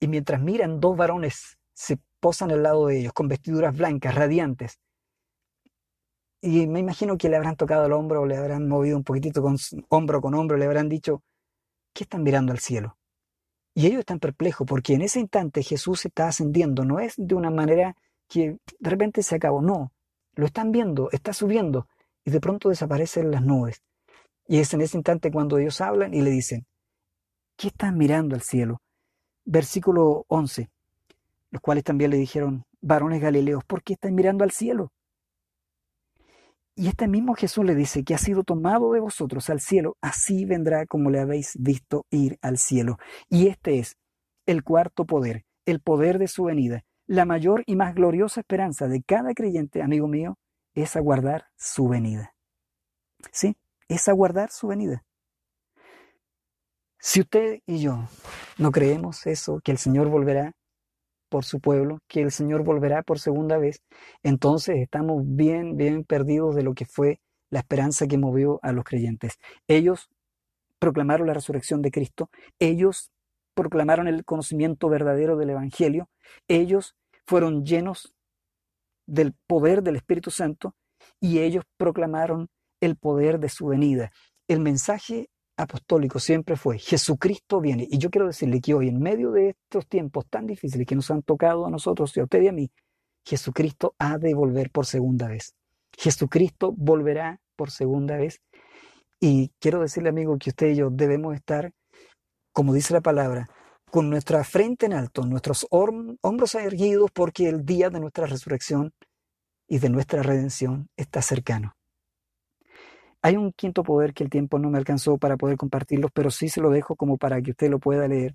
Y 0.00 0.08
mientras 0.08 0.40
miran, 0.40 0.80
dos 0.80 0.96
varones 0.96 1.58
se 1.74 1.98
posan 2.20 2.50
al 2.50 2.62
lado 2.62 2.86
de 2.86 3.00
ellos 3.00 3.12
con 3.12 3.28
vestiduras 3.28 3.76
blancas, 3.76 4.14
radiantes. 4.14 4.78
Y 6.40 6.66
me 6.66 6.80
imagino 6.80 7.18
que 7.18 7.28
le 7.28 7.36
habrán 7.36 7.56
tocado 7.56 7.86
el 7.86 7.92
hombro 7.92 8.22
o 8.22 8.26
le 8.26 8.36
habrán 8.36 8.68
movido 8.68 8.96
un 8.96 9.04
poquitito 9.04 9.42
con 9.42 9.56
hombro 9.90 10.20
con 10.22 10.34
hombro, 10.34 10.56
le 10.56 10.64
habrán 10.64 10.88
dicho, 10.88 11.22
¿qué 11.92 12.04
están 12.04 12.22
mirando 12.22 12.52
al 12.52 12.58
cielo? 12.58 12.97
Y 13.78 13.86
ellos 13.86 14.00
están 14.00 14.18
perplejos 14.18 14.66
porque 14.66 14.94
en 14.94 15.02
ese 15.02 15.20
instante 15.20 15.62
Jesús 15.62 16.04
está 16.04 16.26
ascendiendo, 16.26 16.84
no 16.84 16.98
es 16.98 17.14
de 17.16 17.36
una 17.36 17.48
manera 17.48 17.94
que 18.28 18.58
de 18.80 18.90
repente 18.90 19.22
se 19.22 19.36
acabó, 19.36 19.62
no, 19.62 19.92
lo 20.34 20.46
están 20.46 20.72
viendo, 20.72 21.12
está 21.12 21.32
subiendo 21.32 21.86
y 22.24 22.32
de 22.32 22.40
pronto 22.40 22.70
desaparecen 22.70 23.30
las 23.30 23.40
nubes. 23.40 23.84
Y 24.48 24.58
es 24.58 24.74
en 24.74 24.80
ese 24.80 24.96
instante 24.96 25.30
cuando 25.30 25.58
ellos 25.58 25.80
hablan 25.80 26.12
y 26.12 26.22
le 26.22 26.30
dicen, 26.30 26.66
¿qué 27.56 27.68
están 27.68 27.96
mirando 27.96 28.34
al 28.34 28.42
cielo? 28.42 28.82
Versículo 29.44 30.24
11, 30.26 30.68
los 31.52 31.62
cuales 31.62 31.84
también 31.84 32.10
le 32.10 32.16
dijeron, 32.16 32.64
varones 32.80 33.22
galileos, 33.22 33.62
¿por 33.64 33.84
qué 33.84 33.92
están 33.92 34.12
mirando 34.12 34.42
al 34.42 34.50
cielo? 34.50 34.90
Y 36.78 36.86
este 36.86 37.08
mismo 37.08 37.34
Jesús 37.34 37.64
le 37.64 37.74
dice 37.74 38.04
que 38.04 38.14
ha 38.14 38.18
sido 38.18 38.44
tomado 38.44 38.92
de 38.92 39.00
vosotros 39.00 39.50
al 39.50 39.58
cielo, 39.58 39.96
así 40.00 40.44
vendrá 40.44 40.86
como 40.86 41.10
le 41.10 41.18
habéis 41.18 41.56
visto 41.58 42.06
ir 42.08 42.38
al 42.40 42.56
cielo. 42.56 42.98
Y 43.28 43.48
este 43.48 43.80
es 43.80 43.96
el 44.46 44.62
cuarto 44.62 45.04
poder, 45.04 45.44
el 45.66 45.80
poder 45.80 46.20
de 46.20 46.28
su 46.28 46.44
venida. 46.44 46.84
La 47.08 47.24
mayor 47.24 47.64
y 47.66 47.74
más 47.74 47.96
gloriosa 47.96 48.42
esperanza 48.42 48.86
de 48.86 49.02
cada 49.02 49.34
creyente, 49.34 49.82
amigo 49.82 50.06
mío, 50.06 50.38
es 50.72 50.94
aguardar 50.94 51.46
su 51.56 51.88
venida. 51.88 52.32
¿Sí? 53.32 53.56
Es 53.88 54.06
aguardar 54.06 54.52
su 54.52 54.68
venida. 54.68 55.04
Si 57.00 57.22
usted 57.22 57.58
y 57.66 57.80
yo 57.80 58.04
no 58.56 58.70
creemos 58.70 59.26
eso, 59.26 59.60
que 59.64 59.72
el 59.72 59.78
Señor 59.78 60.10
volverá 60.10 60.52
por 61.28 61.44
su 61.44 61.60
pueblo, 61.60 61.98
que 62.08 62.22
el 62.22 62.30
Señor 62.30 62.64
volverá 62.64 63.02
por 63.02 63.18
segunda 63.18 63.58
vez, 63.58 63.82
entonces 64.22 64.76
estamos 64.78 65.22
bien, 65.24 65.76
bien 65.76 66.04
perdidos 66.04 66.54
de 66.54 66.62
lo 66.62 66.74
que 66.74 66.84
fue 66.84 67.20
la 67.50 67.60
esperanza 67.60 68.06
que 68.06 68.18
movió 68.18 68.60
a 68.62 68.72
los 68.72 68.84
creyentes. 68.84 69.38
Ellos 69.66 70.08
proclamaron 70.78 71.26
la 71.26 71.34
resurrección 71.34 71.82
de 71.82 71.90
Cristo, 71.90 72.30
ellos 72.58 73.10
proclamaron 73.54 74.06
el 74.08 74.24
conocimiento 74.24 74.88
verdadero 74.88 75.36
del 75.36 75.50
Evangelio, 75.50 76.08
ellos 76.46 76.94
fueron 77.26 77.64
llenos 77.64 78.14
del 79.06 79.34
poder 79.46 79.82
del 79.82 79.96
Espíritu 79.96 80.30
Santo 80.30 80.74
y 81.20 81.40
ellos 81.40 81.64
proclamaron 81.76 82.48
el 82.80 82.96
poder 82.96 83.40
de 83.40 83.48
su 83.48 83.66
venida. 83.66 84.12
El 84.46 84.60
mensaje 84.60 85.28
apostólico 85.58 86.18
siempre 86.18 86.56
fue, 86.56 86.78
Jesucristo 86.78 87.60
viene. 87.60 87.86
Y 87.90 87.98
yo 87.98 88.10
quiero 88.10 88.26
decirle 88.26 88.60
que 88.60 88.74
hoy, 88.74 88.88
en 88.88 89.00
medio 89.00 89.32
de 89.32 89.50
estos 89.50 89.86
tiempos 89.86 90.26
tan 90.30 90.46
difíciles 90.46 90.86
que 90.86 90.94
nos 90.94 91.10
han 91.10 91.22
tocado 91.22 91.66
a 91.66 91.70
nosotros 91.70 92.16
y 92.16 92.20
a 92.20 92.24
usted 92.24 92.42
y 92.42 92.48
a 92.48 92.52
mí, 92.52 92.70
Jesucristo 93.26 93.94
ha 93.98 94.16
de 94.16 94.34
volver 94.34 94.70
por 94.70 94.86
segunda 94.86 95.28
vez. 95.28 95.54
Jesucristo 95.96 96.72
volverá 96.76 97.40
por 97.56 97.70
segunda 97.70 98.16
vez. 98.16 98.40
Y 99.20 99.50
quiero 99.58 99.80
decirle, 99.80 100.08
amigo, 100.10 100.38
que 100.38 100.50
usted 100.50 100.68
y 100.68 100.76
yo 100.76 100.90
debemos 100.90 101.34
estar, 101.34 101.72
como 102.52 102.72
dice 102.72 102.94
la 102.94 103.00
palabra, 103.00 103.48
con 103.90 104.08
nuestra 104.08 104.44
frente 104.44 104.86
en 104.86 104.92
alto, 104.92 105.26
nuestros 105.26 105.66
hombros 105.70 106.54
erguidos, 106.54 107.10
porque 107.12 107.48
el 107.48 107.64
día 107.64 107.90
de 107.90 108.00
nuestra 108.00 108.26
resurrección 108.26 108.92
y 109.66 109.78
de 109.78 109.88
nuestra 109.88 110.22
redención 110.22 110.88
está 110.96 111.20
cercano. 111.20 111.77
Hay 113.22 113.36
un 113.36 113.52
quinto 113.52 113.82
poder 113.82 114.14
que 114.14 114.24
el 114.24 114.30
tiempo 114.30 114.58
no 114.58 114.70
me 114.70 114.78
alcanzó 114.78 115.18
para 115.18 115.36
poder 115.36 115.56
compartirlo, 115.56 116.08
pero 116.12 116.30
sí 116.30 116.48
se 116.48 116.60
lo 116.60 116.70
dejo 116.70 116.96
como 116.96 117.18
para 117.18 117.40
que 117.42 117.50
usted 117.50 117.70
lo 117.70 117.78
pueda 117.78 118.06
leer 118.06 118.34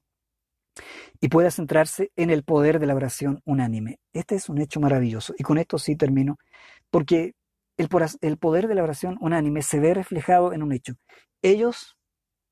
y 1.21 1.29
pueda 1.29 1.51
centrarse 1.51 2.11
en 2.15 2.29
el 2.29 2.43
poder 2.43 2.79
de 2.79 2.87
la 2.87 2.95
oración 2.95 3.41
unánime. 3.45 3.99
Este 4.11 4.35
es 4.35 4.49
un 4.49 4.59
hecho 4.59 4.79
maravilloso 4.79 5.33
y 5.37 5.43
con 5.43 5.57
esto 5.57 5.77
sí 5.77 5.95
termino, 5.95 6.37
porque 6.89 7.33
el, 7.77 7.89
el 8.21 8.37
poder 8.37 8.67
de 8.67 8.75
la 8.75 8.83
oración 8.83 9.17
unánime 9.21 9.61
se 9.61 9.79
ve 9.79 9.93
reflejado 9.93 10.53
en 10.53 10.63
un 10.63 10.73
hecho. 10.73 10.93
Ellos 11.41 11.97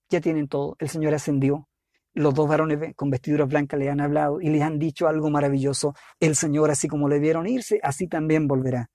ya 0.10 0.22
tienen 0.22 0.48
todo, 0.48 0.76
el 0.80 0.90
Señor 0.90 1.14
ascendió, 1.14 1.68
los 2.14 2.34
dos 2.34 2.48
varones 2.48 2.94
con 2.96 3.10
vestiduras 3.10 3.48
blancas 3.48 3.80
le 3.80 3.90
han 3.90 4.02
hablado 4.02 4.42
y 4.42 4.50
les 4.50 4.62
han 4.62 4.80
dicho 4.80 5.08
algo 5.08 5.30
maravilloso. 5.30 5.96
El 6.20 6.36
Señor, 6.36 6.70
así 6.70 6.88
como 6.90 7.08
le 7.08 7.20
vieron 7.20 7.48
irse, 7.48 7.80
así 7.84 8.08
también 8.08 8.48
volverá. 8.48 8.90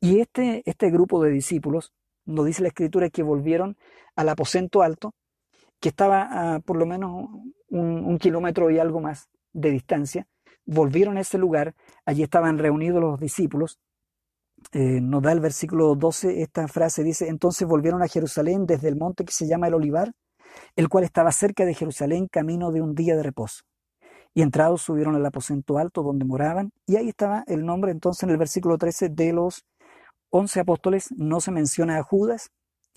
Y 0.00 0.20
este, 0.20 0.62
este 0.66 0.90
grupo 0.90 1.22
de 1.22 1.30
discípulos 1.30 1.94
nos 2.28 2.44
dice 2.46 2.62
la 2.62 2.68
escritura 2.68 3.08
que 3.10 3.22
volvieron 3.22 3.76
al 4.14 4.28
aposento 4.28 4.82
alto, 4.82 5.14
que 5.80 5.88
estaba 5.88 6.56
a 6.56 6.60
por 6.60 6.76
lo 6.76 6.86
menos 6.86 7.28
un, 7.70 8.18
kilómetro 8.18 8.70
y 8.70 8.78
algo 8.78 9.00
más 9.00 9.28
de 9.52 9.70
distancia. 9.70 10.26
Volvieron 10.66 11.16
a 11.16 11.20
ese 11.20 11.38
lugar, 11.38 11.74
allí 12.04 12.22
estaban 12.22 12.58
reunidos 12.58 13.00
los 13.00 13.18
discípulos. 13.18 13.78
Eh, 14.72 15.00
nos 15.00 15.22
da 15.22 15.32
el 15.32 15.40
versículo 15.40 15.94
12 15.94 16.42
esta 16.42 16.68
frase, 16.68 17.02
dice, 17.02 17.28
entonces 17.28 17.66
volvieron 17.66 18.02
a 18.02 18.08
Jerusalén 18.08 18.66
desde 18.66 18.88
el 18.88 18.96
monte 18.96 19.24
que 19.24 19.32
se 19.32 19.46
llama 19.46 19.68
el 19.68 19.74
Olivar, 19.74 20.12
el 20.76 20.88
cual 20.88 21.04
estaba 21.04 21.32
cerca 21.32 21.64
de 21.64 21.74
Jerusalén, 21.74 22.28
camino 22.30 22.70
de 22.72 22.82
un 22.82 22.94
día 22.94 23.16
de 23.16 23.22
reposo. 23.22 23.62
Y 24.34 24.42
entrados 24.42 24.82
subieron 24.82 25.14
al 25.14 25.24
aposento 25.24 25.78
alto 25.78 26.02
donde 26.02 26.26
moraban, 26.26 26.72
y 26.86 26.96
ahí 26.96 27.08
estaba 27.08 27.44
el 27.46 27.64
nombre 27.64 27.92
entonces 27.92 28.24
en 28.24 28.30
el 28.30 28.36
versículo 28.36 28.76
13 28.76 29.08
de 29.08 29.32
los 29.32 29.64
once 30.30 30.60
apóstoles 30.60 31.08
no 31.16 31.40
se 31.40 31.50
menciona 31.50 31.98
a 31.98 32.02
Judas, 32.02 32.50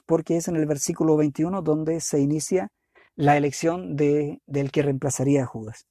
porque 0.05 0.37
es 0.37 0.47
en 0.47 0.55
el 0.55 0.65
versículo 0.65 1.15
21 1.17 1.61
donde 1.61 1.99
se 2.01 2.19
inicia 2.19 2.69
la 3.15 3.37
elección 3.37 3.95
de, 3.95 4.41
del 4.45 4.71
que 4.71 4.81
reemplazaría 4.81 5.43
a 5.43 5.45
Judas. 5.45 5.85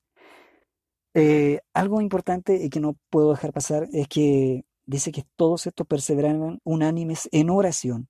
Eh, 1.15 1.61
algo 1.75 2.01
importante 2.01 2.57
y 2.63 2.71
que 2.71 2.81
no 2.81 2.97
puedo 3.11 3.31
dejar 3.31 3.53
pasar 3.53 3.89
es 3.93 4.07
que 4.09 4.65
dice 4.87 5.11
que 5.11 5.25
todos 5.37 5.67
estos 5.67 5.87
perseveraron 5.87 6.61
unánimes 6.65 7.29
en 7.33 7.51
oración, 7.51 8.09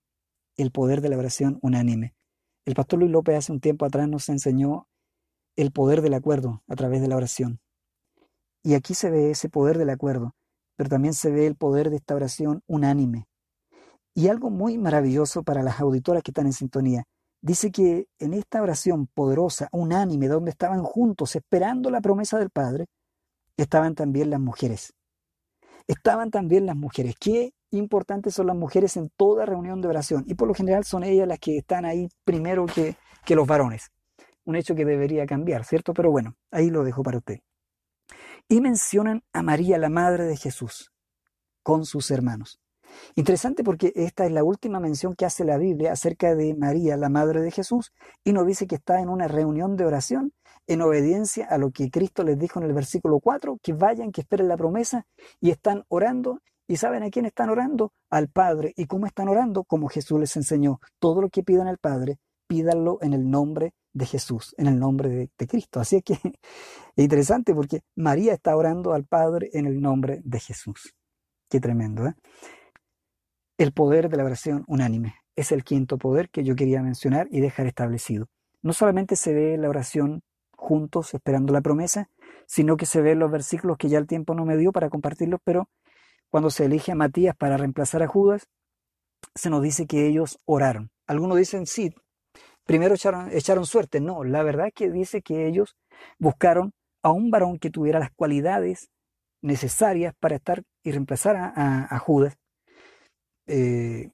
el 0.57 0.71
poder 0.71 1.01
de 1.01 1.09
la 1.09 1.19
oración 1.19 1.59
unánime. 1.63 2.15
El 2.67 2.75
pastor 2.75 2.99
Luis 2.99 3.11
López 3.11 3.37
hace 3.37 3.53
un 3.53 3.61
tiempo 3.61 3.87
atrás 3.87 4.09
nos 4.09 4.29
enseñó 4.29 4.87
el 5.57 5.73
poder 5.73 6.03
del 6.03 6.15
acuerdo 6.15 6.63
a 6.69 6.77
través 6.77 7.01
de 7.01 7.09
la 7.09 7.17
oración. 7.17 7.61
Y 8.63 8.75
aquí 8.75 8.95
se 8.95 9.11
ve 9.11 9.31
ese 9.31 9.49
poder 9.49 9.79
del 9.79 9.91
acuerdo 9.91 10.35
pero 10.81 10.89
también 10.89 11.13
se 11.13 11.31
ve 11.31 11.47
el 11.47 11.57
poder 11.57 11.91
de 11.91 11.97
esta 11.97 12.15
oración 12.15 12.63
unánime. 12.67 13.27
Y 14.15 14.29
algo 14.29 14.49
muy 14.49 14.79
maravilloso 14.79 15.43
para 15.43 15.63
las 15.63 15.79
auditoras 15.79 16.23
que 16.23 16.31
están 16.31 16.47
en 16.47 16.55
sintonía. 16.55 17.05
Dice 17.43 17.71
que 17.71 18.07
en 18.19 18.33
esta 18.33 18.63
oración 18.63 19.07
poderosa, 19.07 19.69
unánime, 19.73 20.27
donde 20.29 20.53
estaban 20.53 20.83
juntos 20.83 21.37
esperando 21.37 21.91
la 21.91 22.01
promesa 22.01 22.39
del 22.39 22.49
Padre, 22.49 22.87
estaban 23.59 23.95
también 23.95 24.31
las 24.31 24.41
mujeres. 24.41 24.95
Estaban 25.87 26.31
también 26.31 26.65
las 26.65 26.77
mujeres. 26.77 27.15
Qué 27.21 27.53
importantes 27.73 28.33
son 28.33 28.47
las 28.47 28.57
mujeres 28.57 28.97
en 28.97 29.11
toda 29.19 29.45
reunión 29.45 29.83
de 29.83 29.89
oración. 29.89 30.25
Y 30.27 30.33
por 30.33 30.49
lo 30.49 30.55
general 30.55 30.85
son 30.85 31.05
ellas 31.05 31.29
las 31.29 31.41
que 31.41 31.59
están 31.59 31.85
ahí 31.85 32.09
primero 32.25 32.65
que, 32.65 32.97
que 33.27 33.35
los 33.35 33.47
varones. 33.47 33.91
Un 34.47 34.57
hecho 34.57 34.75
que 34.75 34.87
debería 34.87 35.27
cambiar, 35.27 35.67
¿cierto? 35.67 35.93
Pero 35.93 36.11
bueno, 36.11 36.37
ahí 36.51 36.71
lo 36.71 36.85
dejo 36.85 37.03
para 37.03 37.19
usted 37.19 37.41
y 38.51 38.61
mencionan 38.61 39.23
a 39.33 39.45
María, 39.45 39.79
la 39.79 39.89
madre 39.89 40.25
de 40.25 40.37
Jesús, 40.37 40.91
con 41.63 41.87
sus 41.87 42.11
hermanos. 42.11 42.61
Interesante 43.15 43.63
porque 43.63 43.93
esta 43.95 44.27
es 44.27 44.33
la 44.33 44.43
última 44.43 44.81
mención 44.81 45.15
que 45.15 45.25
hace 45.25 45.45
la 45.45 45.57
Biblia 45.57 45.93
acerca 45.93 46.35
de 46.35 46.57
María, 46.57 46.97
la 46.97 47.09
madre 47.09 47.43
de 47.43 47.53
Jesús, 47.53 47.93
y 48.25 48.33
nos 48.33 48.45
dice 48.45 48.67
que 48.67 48.75
está 48.75 49.01
en 49.01 49.09
una 49.09 49.29
reunión 49.29 49.77
de 49.77 49.87
oración 49.87 50.33
en 50.67 50.83
obediencia 50.83 51.47
a 51.47 51.59
lo 51.59 51.71
que 51.71 51.91
Cristo 51.91 52.25
les 52.25 52.41
dijo 52.41 52.59
en 52.59 52.67
el 52.67 52.73
versículo 52.73 53.21
4, 53.21 53.59
que 53.63 53.73
vayan, 53.73 54.11
que 54.11 54.23
esperen 54.23 54.49
la 54.49 54.57
promesa, 54.57 55.07
y 55.41 55.51
están 55.51 55.85
orando. 55.89 56.41
¿Y 56.67 56.77
saben 56.77 57.05
a 57.05 57.11
quién 57.11 57.27
están 57.27 57.51
orando? 57.51 57.93
Al 58.11 58.29
Padre. 58.29 58.73
¿Y 58.77 58.87
cómo 58.87 59.07
están 59.07 59.29
orando? 59.29 59.63
Como 59.63 59.89
Jesús 59.89 60.19
les 60.19 60.37
enseñó. 60.37 60.81
Todo 60.99 61.23
lo 61.23 61.29
que 61.29 61.45
pidan 61.45 61.69
al 61.69 61.79
Padre, 61.79 62.19
pídanlo 62.49 62.99
en 63.01 63.13
el 63.13 63.31
nombre 63.31 63.75
de 63.93 64.07
Jesús, 64.07 64.55
en 64.59 64.67
el 64.67 64.79
nombre 64.79 65.31
de, 65.37 65.47
Cristo. 65.47 65.81
Así 65.81 66.03
que 66.03 66.15
es 66.97 67.03
interesante 67.05 67.55
porque 67.55 67.83
María 67.97 68.35
está 68.35 68.57
orando 68.57 68.93
al 68.93 69.05
Padre 69.05 69.51
en 69.53 69.67
el 69.67 69.81
nombre 69.81 70.21
de 70.25 70.41
Jesús. 70.41 70.95
Qué 71.49 71.61
tremendo, 71.61 72.07
¿eh? 72.07 72.15
El 73.59 73.73
poder 73.73 74.09
de 74.09 74.17
la 74.17 74.25
oración 74.25 74.65
unánime 74.69 75.17
es 75.37 75.53
el 75.53 75.65
quinto 75.65 75.99
poder 75.99 76.31
que 76.31 76.45
yo 76.45 76.57
quería 76.57 76.83
mencionar 76.83 77.29
y 77.31 77.41
dejar 77.41 77.67
establecido. 77.67 78.29
No 78.63 78.73
solamente 78.73 79.17
se 79.17 79.35
ve 79.35 79.57
la 79.59 79.69
oración 79.69 80.23
juntos 80.57 81.13
esperando 81.15 81.53
la 81.53 81.61
promesa, 81.61 82.09
sino 82.47 82.77
que 82.77 82.87
se 82.87 83.01
ve 83.01 83.15
los 83.15 83.31
versículos 83.31 83.77
que 83.77 83.89
ya 83.89 83.99
el 83.99 84.07
tiempo 84.07 84.35
no 84.35 84.45
me 84.45 84.57
dio 84.57 84.73
para 84.73 84.91
compartirlos, 84.91 85.41
pero 85.45 85.69
cuando 86.31 86.51
se 86.51 86.67
elige 86.67 86.93
a 86.93 86.95
Matías 86.95 87.37
para 87.37 87.57
reemplazar 87.57 88.03
a 88.03 88.07
Judas, 88.07 88.49
se 89.35 89.51
nos 89.51 89.63
dice 89.63 89.87
que 89.87 90.07
ellos 90.07 90.39
oraron. 90.45 90.91
Algunos 91.07 91.39
dicen, 91.39 91.67
sí, 91.67 91.95
primero 92.65 92.95
echaron, 92.95 93.67
suerte. 93.67 94.01
No, 94.01 94.25
la 94.25 94.43
verdad 94.43 94.69
es 94.69 94.75
que 94.75 94.91
dice 94.91 95.23
que 95.23 95.47
ellos 95.47 95.77
buscaron 96.19 96.73
a 97.03 97.11
un 97.11 97.31
varón 97.31 97.59
que 97.59 97.71
tuviera 97.71 97.99
las 97.99 98.11
cualidades 98.13 98.91
necesarias 99.43 100.15
para 100.21 100.37
estar 100.37 100.63
y 100.85 100.93
reemplazar 100.93 101.37
a, 101.37 101.99
Judas. 101.99 102.37
Eh, 103.47 104.11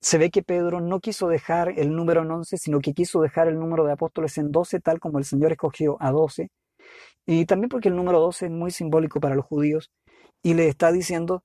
se 0.00 0.18
ve 0.18 0.30
que 0.30 0.42
Pedro 0.42 0.80
no 0.80 1.00
quiso 1.00 1.28
dejar 1.28 1.70
el 1.78 1.94
número 1.94 2.22
en 2.22 2.30
11, 2.30 2.58
sino 2.58 2.80
que 2.80 2.92
quiso 2.92 3.20
dejar 3.20 3.48
el 3.48 3.58
número 3.58 3.84
de 3.84 3.92
apóstoles 3.92 4.38
en 4.38 4.52
12, 4.52 4.80
tal 4.80 5.00
como 5.00 5.18
el 5.18 5.24
Señor 5.24 5.52
escogió 5.52 5.96
a 6.00 6.12
12. 6.12 6.48
Y 7.26 7.46
también 7.46 7.68
porque 7.68 7.88
el 7.88 7.96
número 7.96 8.20
12 8.20 8.46
es 8.46 8.52
muy 8.52 8.70
simbólico 8.70 9.20
para 9.20 9.34
los 9.34 9.44
judíos 9.44 9.90
y 10.42 10.54
le 10.54 10.68
está 10.68 10.92
diciendo 10.92 11.42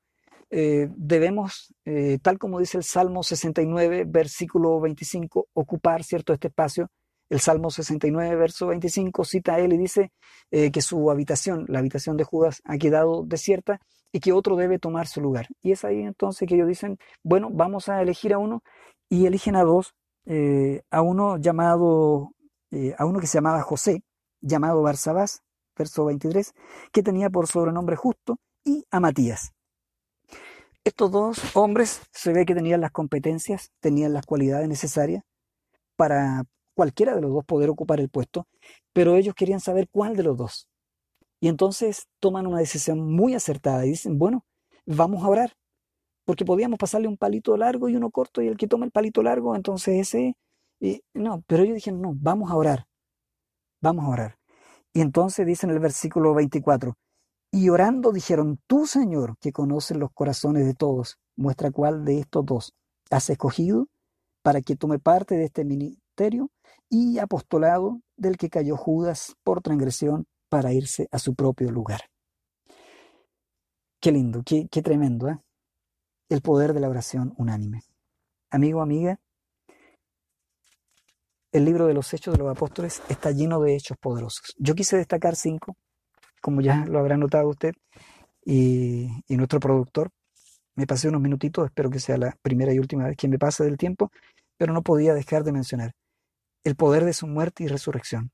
eh, 0.54 0.90
debemos, 0.98 1.74
eh, 1.86 2.20
tal 2.22 2.38
como 2.38 2.60
dice 2.60 2.78
el 2.78 2.84
Salmo 2.84 3.24
69, 3.24 4.04
versículo 4.06 4.82
25, 4.82 5.48
ocupar 5.54 6.04
cierto 6.04 6.34
este 6.34 6.50
espacio. 6.50 6.90
El 7.30 7.40
Salmo 7.40 7.72
69, 7.72 8.36
verso 8.36 8.68
25, 8.68 9.24
cita 9.24 9.56
a 9.56 9.60
él 9.60 9.72
y 9.72 9.78
dice 9.78 10.12
eh, 10.52 10.70
que 10.70 10.82
su 10.82 11.10
habitación, 11.10 11.66
la 11.70 11.80
habitación 11.80 12.18
de 12.18 12.26
Judas, 12.26 12.62
ha 12.66 12.78
quedado 12.78 13.24
desierta 13.26 13.80
y 14.12 14.20
que 14.20 14.34
otro 14.34 14.58
debe 14.58 14.78
tomar 14.78 15.08
su 15.08 15.22
lugar. 15.22 15.48
Y 15.62 15.72
es 15.72 15.86
ahí 15.86 16.02
entonces 16.02 16.46
que 16.48 16.56
ellos 16.56 16.68
dicen, 16.68 16.98
bueno, 17.24 17.50
vamos 17.50 17.88
a 17.88 18.02
elegir 18.02 18.34
a 18.34 18.38
uno 18.38 18.62
y 19.10 19.28
eligen 19.28 19.56
a 19.56 19.64
dos, 19.64 19.94
a 20.92 21.02
uno 21.02 21.38
llamado, 21.38 22.32
a 22.98 23.06
uno 23.06 23.20
que 23.22 23.28
se 23.28 23.38
llamaba 23.38 23.62
José, 23.62 24.04
llamado 24.42 24.82
Barsabás, 24.82 25.42
verso 25.78 26.04
23, 26.06 26.54
que 26.92 27.04
tenía 27.04 27.30
por 27.30 27.48
sobrenombre 27.48 27.96
justo, 27.96 28.38
y 28.66 28.86
a 28.92 29.00
Matías. 29.00 29.54
Estos 30.84 31.12
dos 31.12 31.56
hombres 31.56 32.02
se 32.12 32.34
ve 32.34 32.44
que 32.44 32.56
tenían 32.56 32.82
las 32.82 32.92
competencias, 32.92 33.72
tenían 33.82 34.14
las 34.14 34.26
cualidades 34.26 34.68
necesarias 34.68 35.24
para 35.96 36.44
cualquiera 36.74 37.14
de 37.14 37.22
los 37.22 37.32
dos 37.32 37.46
poder 37.46 37.70
ocupar 37.70 38.00
el 38.00 38.10
puesto, 38.10 38.48
pero 38.92 39.16
ellos 39.16 39.36
querían 39.36 39.60
saber 39.60 39.88
cuál 39.92 40.16
de 40.16 40.24
los 40.24 40.38
dos. 40.38 40.68
Y 41.40 41.50
entonces 41.50 42.08
toman 42.20 42.48
una 42.48 42.58
decisión 42.58 43.00
muy 43.00 43.36
acertada 43.36 43.86
y 43.86 43.90
dicen, 43.90 44.18
bueno, 44.18 44.44
vamos 44.88 45.24
a 45.24 45.28
orar, 45.28 45.54
porque 46.26 46.46
podíamos 46.46 46.80
pasarle 46.80 47.08
un 47.08 47.18
palito 47.18 47.56
largo 47.58 47.88
y 47.88 47.96
uno 47.96 48.10
corto 48.10 48.42
y 48.42 48.48
el 48.48 48.58
que 48.58 48.68
toma 48.68 48.86
el 48.86 48.92
palito 48.92 49.22
largo, 49.22 49.56
entonces 49.56 50.00
ese... 50.00 50.36
no, 51.14 51.44
pero 51.46 51.62
ellos 51.62 51.76
dijeron, 51.76 52.02
no, 52.02 52.14
vamos 52.16 52.50
a 52.50 52.56
orar, 52.56 52.88
vamos 53.82 54.06
a 54.06 54.10
orar. 54.10 54.38
Y 54.94 55.02
entonces 55.02 55.46
dice 55.46 55.68
en 55.68 55.74
el 55.74 55.80
versículo 55.80 56.34
24, 56.34 56.96
y 57.52 57.68
orando 57.70 58.14
dijeron, 58.14 58.60
tú 58.66 58.86
Señor, 58.88 59.38
que 59.40 59.52
conoces 59.52 59.98
los 59.98 60.12
corazones 60.14 60.66
de 60.66 60.74
todos, 60.74 61.18
muestra 61.36 61.70
cuál 61.70 62.06
de 62.06 62.20
estos 62.20 62.46
dos 62.46 62.74
has 63.10 63.30
escogido 63.30 63.88
para 64.42 64.62
que 64.62 64.78
tome 64.78 65.00
parte 65.00 65.36
de 65.36 65.46
este 65.46 65.66
ministerio 65.66 66.50
y 66.90 67.20
apostolado 67.20 68.02
del 68.16 68.38
que 68.38 68.50
cayó 68.50 68.78
Judas 68.78 69.36
por 69.44 69.62
transgresión 69.62 70.26
para 70.50 70.74
irse 70.74 71.08
a 71.12 71.20
su 71.20 71.36
propio 71.36 71.72
lugar. 71.72 72.02
Qué 74.00 74.12
lindo, 74.12 74.42
qué, 74.44 74.68
tremendo, 74.82 75.30
¿eh? 75.30 75.38
El 76.30 76.42
poder 76.42 76.74
de 76.74 76.80
la 76.80 76.90
oración 76.90 77.34
unánime. 77.38 77.84
Amigo, 78.50 78.82
amiga, 78.82 79.20
el 81.52 81.66
libro 81.66 81.86
de 81.86 81.94
los 81.94 82.14
Hechos 82.14 82.34
de 82.34 82.40
los 82.40 82.50
Apóstoles 82.50 83.02
está 83.10 83.32
lleno 83.32 83.60
de 83.60 83.76
hechos 83.76 83.98
poderosos. 83.98 84.56
Yo 84.58 84.74
quise 84.74 84.98
destacar 84.98 85.36
cinco 85.36 85.76
como 86.42 86.62
ya 86.62 86.86
lo 86.86 87.00
habrá 87.00 87.18
notado 87.18 87.48
usted, 87.48 87.74
y, 88.44 89.10
nuestro 89.30 89.60
productor. 89.60 90.10
Me 90.76 90.88
pasé 90.88 91.10
unos 91.10 91.22
minutitos, 91.22 91.66
espero 91.66 91.90
que 91.90 92.00
sea 92.00 92.18
la 92.18 92.36
primera 92.42 92.74
y 92.74 92.80
última 92.80 93.06
vez 93.06 93.18
que 93.18 93.28
me 93.28 93.38
pase 93.38 93.64
del 93.64 93.78
tiempo, 93.78 94.12
pero 94.58 94.74
no 94.74 94.82
podía 94.82 95.14
dejar 95.14 95.44
de 95.44 95.52
mencionar 95.52 95.94
el 96.64 96.76
poder 96.76 97.06
de 97.06 97.14
su 97.14 97.28
muerte 97.28 97.64
y 97.64 97.68
resurrección, 97.68 98.32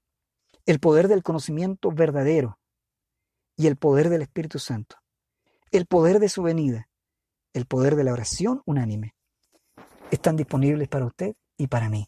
el 0.66 0.80
poder 0.80 1.08
del 1.08 1.24
conocimiento 1.24 1.92
verdadero 1.92 2.60
y 3.56 3.68
el 3.68 3.78
poder 3.78 4.10
del 4.10 4.22
Espíritu 4.22 4.60
Santo, 4.60 4.98
el 5.72 5.86
poder 5.86 6.20
de 6.20 6.30
su 6.30 6.44
venida, 6.44 6.90
el 7.54 7.66
poder 7.66 7.96
de 7.96 8.04
la 8.04 8.14
oración 8.14 8.62
unánime. 8.66 9.16
Están 10.12 10.36
disponibles 10.36 10.88
para 10.88 11.06
usted 11.06 11.36
y 11.58 11.68
para 11.68 11.90
mí 11.90 12.08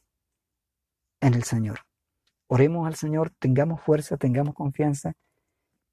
en 1.22 1.34
el 1.34 1.44
Señor. 1.44 1.80
Oremos 2.48 2.88
al 2.88 2.96
Señor, 2.96 3.32
tengamos 3.40 3.82
fuerza, 3.82 4.18
tengamos 4.18 4.56
confianza 4.56 5.14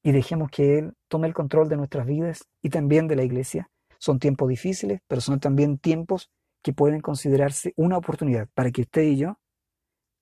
y 0.07 0.13
dejemos 0.13 0.53
que 0.53 0.79
Él 0.79 0.95
tome 1.09 1.27
el 1.27 1.35
control 1.35 1.69
de 1.69 1.77
nuestras 1.77 2.07
vidas 2.07 2.45
y 2.63 2.71
también 2.71 3.09
de 3.09 3.17
la 3.17 3.25
iglesia. 3.25 3.69
Son 3.99 4.21
tiempos 4.21 4.49
difíciles, 4.49 5.01
pero 5.09 5.21
son 5.21 5.41
también 5.41 5.79
tiempos 5.79 6.31
que 6.63 6.73
pueden 6.73 7.01
considerarse 7.01 7.73
una 7.77 7.99
oportunidad 7.99 8.49
para 8.55 8.71
que 8.71 8.83
usted 8.83 9.03
y 9.03 9.17
yo 9.17 9.41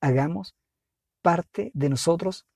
hagamos 0.01 0.55
parte 1.21 1.69
de 1.75 1.89
nosotros 1.89 2.47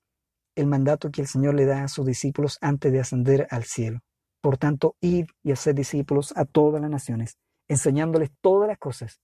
el 0.56 0.66
mandato 0.66 1.12
que 1.12 1.20
el 1.20 1.28
Señor 1.28 1.54
le 1.54 1.66
da 1.66 1.84
a 1.84 1.88
sus 1.88 2.04
discípulos 2.04 2.58
antes 2.60 2.90
de 2.90 2.98
ascender 2.98 3.46
al 3.50 3.62
cielo. 3.62 4.00
Por 4.40 4.58
tanto, 4.58 4.96
id 5.00 5.26
y 5.44 5.52
hacer 5.52 5.76
discípulos 5.76 6.32
a 6.36 6.44
todas 6.46 6.82
las 6.82 6.90
naciones, 6.90 7.38
enseñándoles 7.68 8.32
todas 8.40 8.66
las 8.66 8.78
cosas 8.78 9.20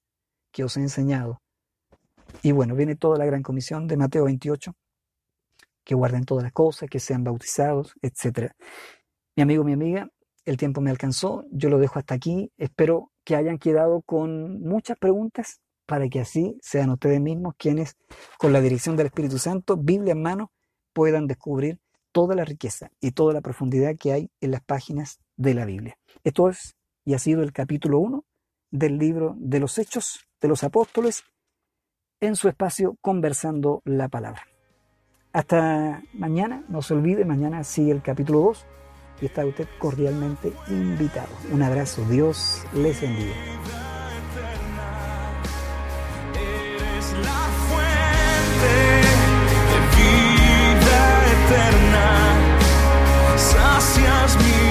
que 0.52 0.62
os 0.62 0.76
he 0.76 0.80
enseñado. 0.80 1.42
Y 2.44 2.52
bueno, 2.52 2.76
viene 2.76 2.94
toda 2.94 3.18
la 3.18 3.24
gran 3.24 3.42
comisión 3.42 3.88
de 3.88 3.96
Mateo 3.96 4.26
28, 4.26 4.76
que 5.86 5.94
guarden 5.94 6.24
todas 6.24 6.42
las 6.42 6.52
cosas, 6.52 6.90
que 6.90 6.98
sean 6.98 7.22
bautizados, 7.22 7.94
etc. 8.02 8.50
Mi 9.36 9.44
amigo, 9.44 9.62
mi 9.62 9.72
amiga, 9.72 10.10
el 10.44 10.56
tiempo 10.56 10.80
me 10.80 10.90
alcanzó, 10.90 11.44
yo 11.50 11.70
lo 11.70 11.78
dejo 11.78 12.00
hasta 12.00 12.14
aquí, 12.14 12.52
espero 12.58 13.12
que 13.24 13.36
hayan 13.36 13.58
quedado 13.58 14.02
con 14.02 14.60
muchas 14.60 14.98
preguntas 14.98 15.60
para 15.86 16.08
que 16.08 16.20
así 16.20 16.58
sean 16.60 16.90
ustedes 16.90 17.20
mismos 17.20 17.54
quienes, 17.56 17.96
con 18.36 18.52
la 18.52 18.60
dirección 18.60 18.96
del 18.96 19.06
Espíritu 19.06 19.38
Santo, 19.38 19.76
Biblia 19.76 20.12
en 20.12 20.22
mano, 20.22 20.52
puedan 20.92 21.28
descubrir 21.28 21.78
toda 22.10 22.34
la 22.34 22.44
riqueza 22.44 22.90
y 23.00 23.12
toda 23.12 23.32
la 23.32 23.40
profundidad 23.40 23.94
que 23.96 24.12
hay 24.12 24.30
en 24.40 24.50
las 24.50 24.64
páginas 24.64 25.20
de 25.36 25.54
la 25.54 25.64
Biblia. 25.64 25.96
Esto 26.24 26.48
es 26.48 26.74
y 27.04 27.14
ha 27.14 27.20
sido 27.20 27.42
el 27.42 27.52
capítulo 27.52 28.00
1 28.00 28.24
del 28.72 28.98
libro 28.98 29.36
de 29.38 29.60
los 29.60 29.78
Hechos 29.78 30.26
de 30.40 30.48
los 30.48 30.64
Apóstoles 30.64 31.22
en 32.20 32.34
su 32.34 32.48
espacio 32.48 32.96
Conversando 33.00 33.82
la 33.84 34.08
Palabra. 34.08 34.55
Hasta 35.36 36.02
mañana, 36.14 36.64
no 36.66 36.80
se 36.80 36.94
olvide, 36.94 37.26
mañana 37.26 37.62
sigue 37.62 37.92
el 37.92 38.00
capítulo 38.00 38.40
2 38.40 38.64
y 39.20 39.26
está 39.26 39.44
usted 39.44 39.68
cordialmente 39.78 40.50
invitado. 40.68 41.28
Un 41.52 41.62
abrazo, 41.62 42.02
Dios 42.08 42.62
les 42.72 42.98
bendiga. 43.02 43.34
Eres 54.08 54.65